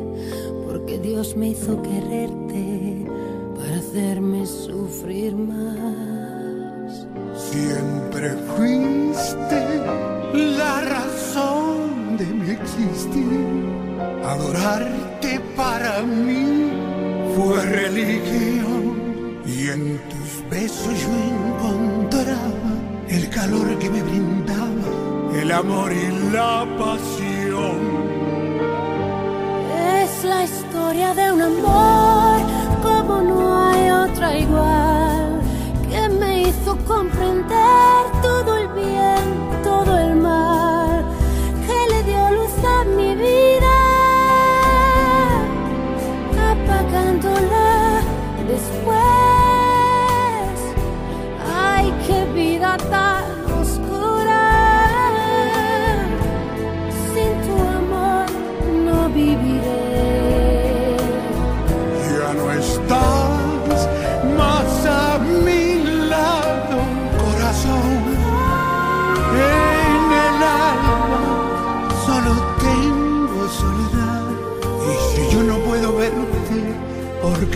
[0.69, 3.05] Porque Dios me hizo quererte
[3.57, 7.09] para hacerme sufrir más.
[7.35, 9.61] Siempre fuiste
[10.33, 13.65] la razón de mi existir.
[14.25, 16.71] Adorarte para mí
[17.35, 22.75] fue religión y en tus besos yo encontraba
[23.09, 24.71] el calor que me brindaba
[25.35, 27.20] el amor y la pasión.
[31.11, 32.00] 爱得那么浓。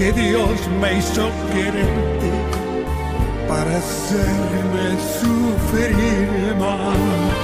[0.05, 2.31] que Dios me hizo quererte
[3.49, 7.44] para hacerme sufrir más.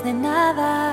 [0.00, 0.91] De nada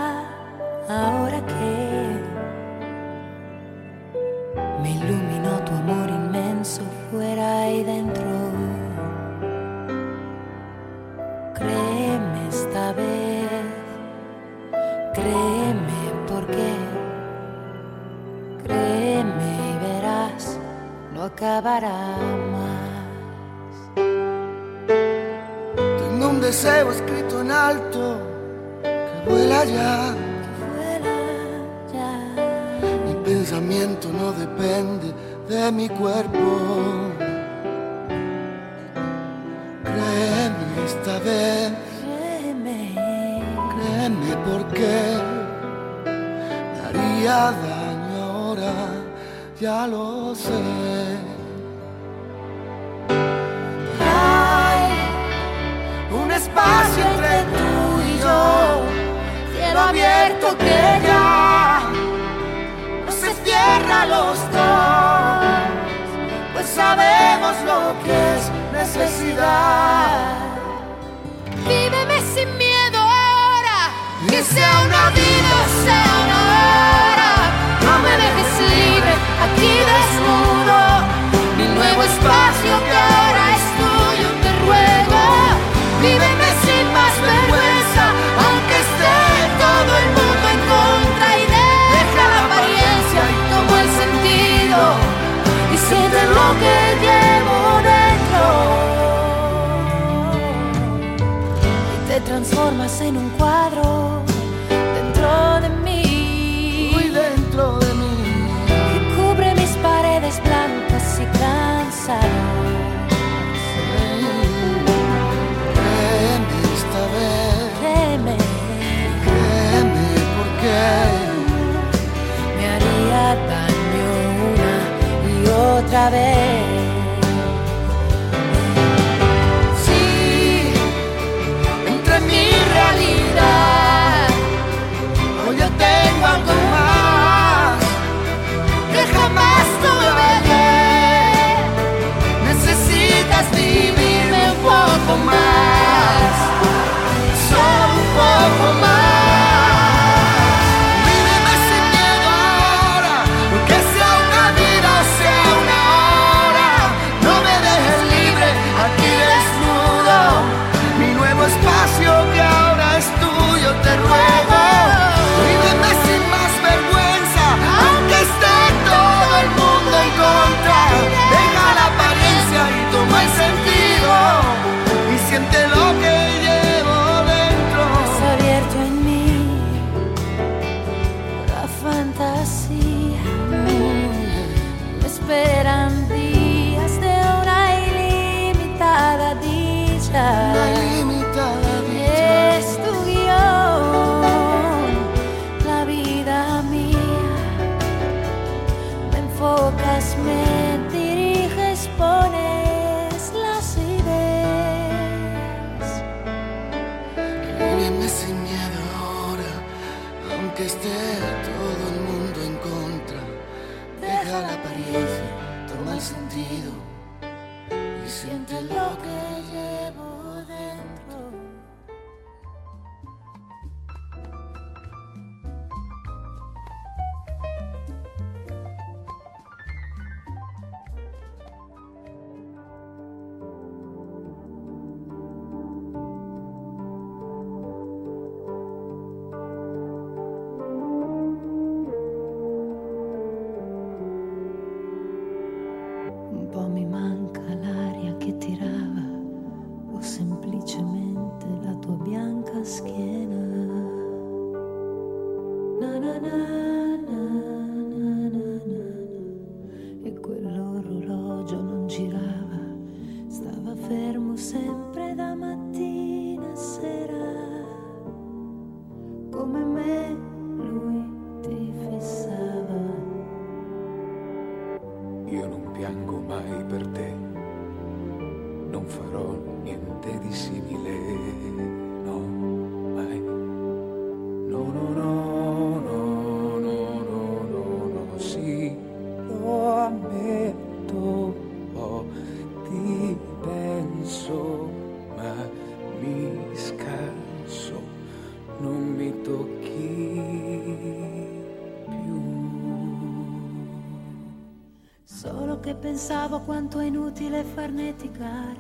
[305.90, 308.60] pensavo quanto è inutile farneticare,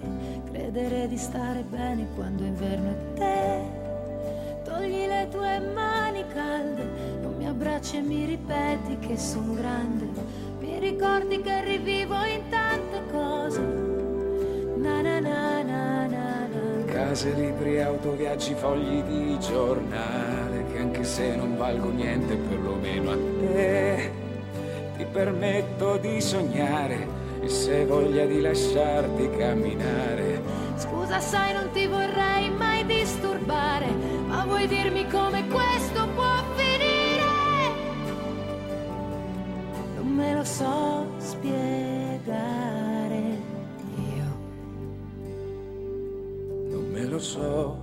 [0.51, 4.63] credere di stare bene quando inverno è te.
[4.63, 6.83] Togli le tue mani calde,
[7.21, 10.07] non mi abbracci e mi ripeti che son grande,
[10.59, 13.59] mi ricordi che rivivo in tante cose.
[14.77, 16.85] Na na na na na na.
[16.87, 23.17] Case, libri, auto, viaggi, fogli di giornale Che anche se non valgo niente perlomeno a
[23.39, 24.11] te
[24.97, 30.41] Ti permetto di sognare E se voglia di lasciarti camminare
[30.75, 33.87] Scusa, sai, non ti vorrei mai disturbare,
[34.27, 37.27] ma vuoi dirmi come questo può finire?
[39.95, 41.57] Non me lo so spiegare.
[44.15, 44.37] Io
[46.69, 47.78] Non me lo so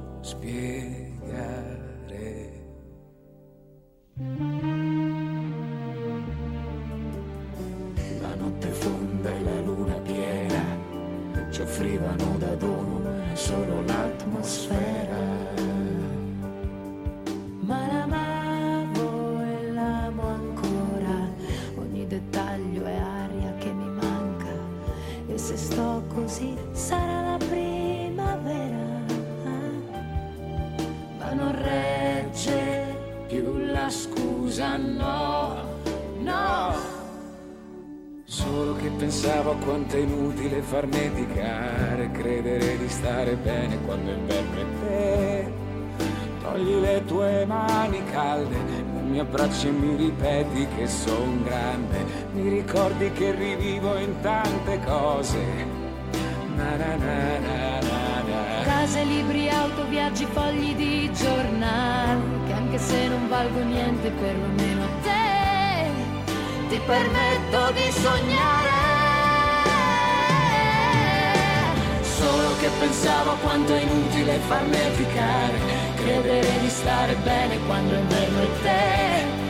[33.90, 35.62] scusa, no,
[36.18, 36.74] no.
[38.24, 44.64] Solo che pensavo a quanto è inutile farneticare, credere di stare bene quando inverno è
[44.80, 45.52] te.
[46.42, 48.56] Togli le tue mani calde,
[48.92, 54.80] non mi abbracci e mi ripeti che son grande, mi ricordi che rivivo in tante
[54.84, 55.38] cose.
[56.56, 58.64] Na na na na na na.
[58.64, 62.45] Case, libri, auto, viaggi, fogli di giornale
[62.77, 65.90] anche se non valgo niente perlomeno a te
[66.69, 68.85] Ti permetto di sognare
[72.03, 75.59] Solo che pensavo quanto è inutile farneticare,
[75.97, 78.03] Credere di stare bene quando è
[78.62, 79.44] te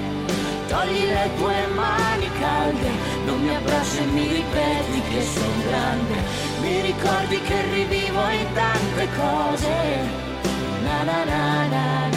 [0.69, 2.91] Togli le tue mani calde,
[3.25, 6.15] non mi abbracci e mi ripeti che sono grande.
[6.61, 9.69] Mi ricordi che rivivo in tante cose.
[10.83, 12.16] Na na na na na.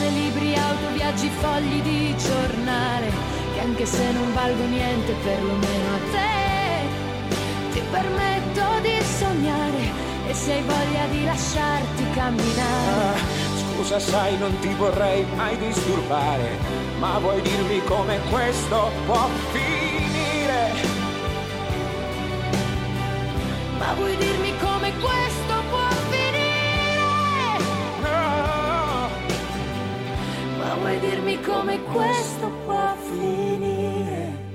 [0.00, 3.12] Case, libri, auto, viaggi, fogli di giornale
[3.52, 9.92] Che anche se non valgo niente perlomeno a te Ti permetto di sognare
[10.26, 13.18] E se hai voglia di lasciarti camminare
[13.74, 16.56] Scusa, sai, non ti vorrei mai disturbare,
[16.98, 20.72] ma vuoi dirmi come questo può finire?
[23.78, 25.49] Ma vuoi dirmi come questo
[30.80, 34.48] vuoi dirmi come questo può finire?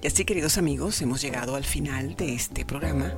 [0.00, 3.14] Y así, queridos amigos, hemos llegado al final de este programa,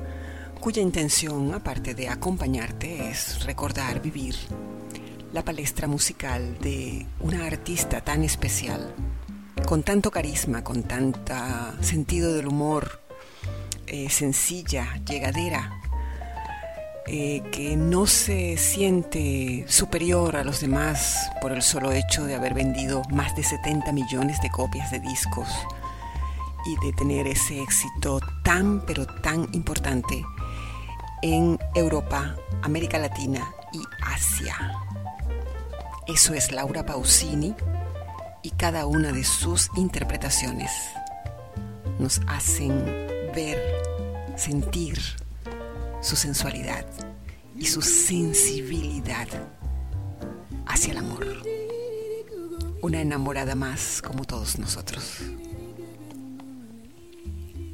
[0.59, 4.35] cuya intención, aparte de acompañarte, es recordar, vivir
[5.35, 8.95] la palestra musical de una artista tan especial,
[9.67, 11.33] con tanto carisma, con tanto
[11.81, 13.01] sentido del humor,
[13.85, 15.77] eh, sencilla, llegadera,
[17.05, 22.53] eh, que no se siente superior a los demás por el solo hecho de haber
[22.53, 25.49] vendido más de 70 millones de copias de discos
[26.65, 30.23] y de tener ese éxito tan pero tan importante
[31.21, 34.84] en Europa, América Latina y Asia.
[36.07, 37.55] Eso es Laura Pausini
[38.43, 40.69] y cada una de sus interpretaciones
[41.97, 42.85] nos hacen
[43.33, 43.59] ver,
[44.35, 44.99] sentir
[46.01, 46.85] su sensualidad
[47.57, 49.27] y su sensibilidad
[50.67, 51.25] hacia el amor.
[52.83, 55.21] Una enamorada más como todos nosotros.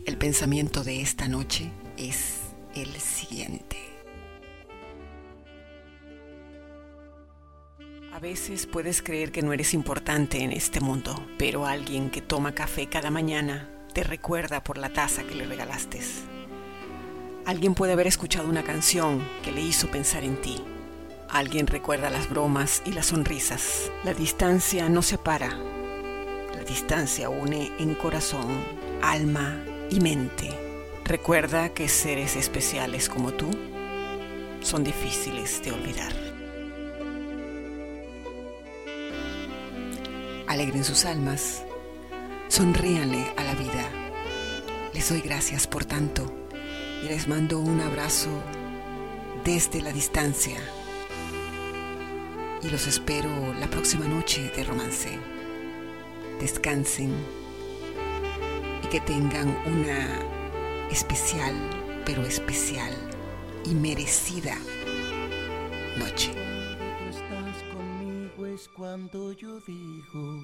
[0.05, 2.37] El pensamiento de esta noche es
[2.75, 3.90] el siguiente.
[8.13, 12.53] A veces puedes creer que no eres importante en este mundo, pero alguien que toma
[12.53, 16.01] café cada mañana te recuerda por la taza que le regalaste.
[17.45, 20.61] Alguien puede haber escuchado una canción que le hizo pensar en ti.
[21.29, 23.89] Alguien recuerda las bromas y las sonrisas.
[24.03, 25.57] La distancia no separa.
[26.53, 28.61] La distancia une en corazón,
[29.01, 30.49] alma y mente.
[31.05, 33.49] Recuerda que seres especiales como tú
[34.61, 36.30] son difíciles de olvidar.
[40.51, 41.63] Alegren sus almas,
[42.49, 43.89] sonríanle a la vida,
[44.93, 46.29] Les doy gracias por tanto
[47.01, 48.27] y les mando un abrazo
[49.45, 50.57] desde la distancia.
[52.61, 53.29] Y los espero
[53.61, 55.17] la próxima noche de romance.
[56.41, 57.13] Descansen
[58.83, 60.19] y que tengan una
[60.91, 61.55] especial,
[62.05, 62.93] pero especial
[63.63, 64.57] y merecida
[65.97, 66.40] noche.
[69.01, 70.43] Cuando yo digo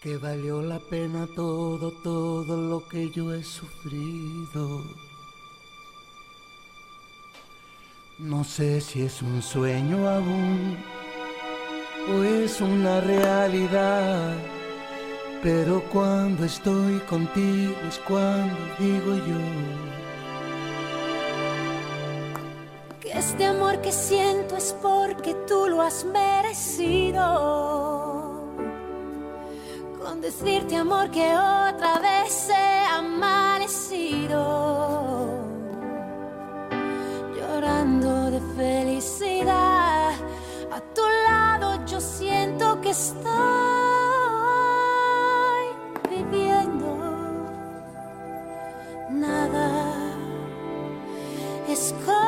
[0.00, 4.84] que valió la pena todo, todo lo que yo he sufrido.
[8.18, 10.76] No sé si es un sueño aún
[12.08, 14.36] o es una realidad,
[15.42, 20.07] pero cuando estoy contigo es cuando digo yo.
[23.08, 27.22] Que este amor que siento es porque tú lo has merecido.
[29.98, 34.38] Con decirte amor que otra vez he amanecido.
[37.34, 40.12] Llorando de felicidad.
[40.70, 43.32] A tu lado yo siento que estoy
[46.10, 46.88] viviendo.
[49.08, 49.94] Nada
[51.68, 52.27] es como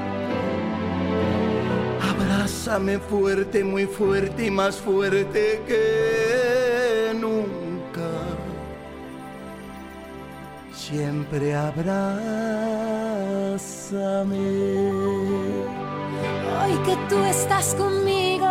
[2.71, 8.09] Abrázame fuerte, muy fuerte y más fuerte que nunca.
[10.73, 11.97] Siempre abrázame.
[16.63, 18.47] Hoy que tú estás conmigo,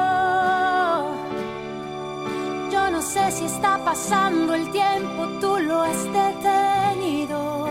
[2.70, 7.68] yo no sé si está pasando el tiempo, tú lo has detenido.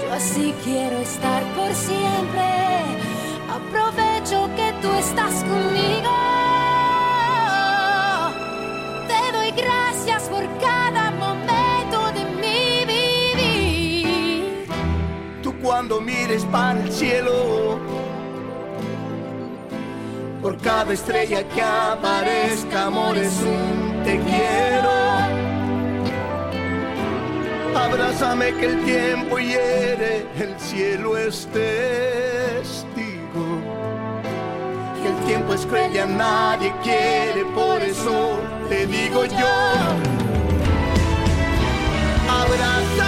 [0.00, 3.07] Yo así quiero estar por siempre,
[3.58, 6.10] aprovecho que tú estás conmigo.
[9.10, 14.66] Te doy gracias por cada momento de mi vivir.
[15.42, 17.78] Tú cuando mires para el cielo,
[20.42, 24.98] por cada estrella que aparezca, amor es un te quiero.
[27.74, 32.87] Abrázame que el tiempo hiere, el cielo es testigo.
[35.08, 39.48] El tiempo es cruel y a nadie quiere, por eso te digo yo.
[42.28, 43.07] Abrázame.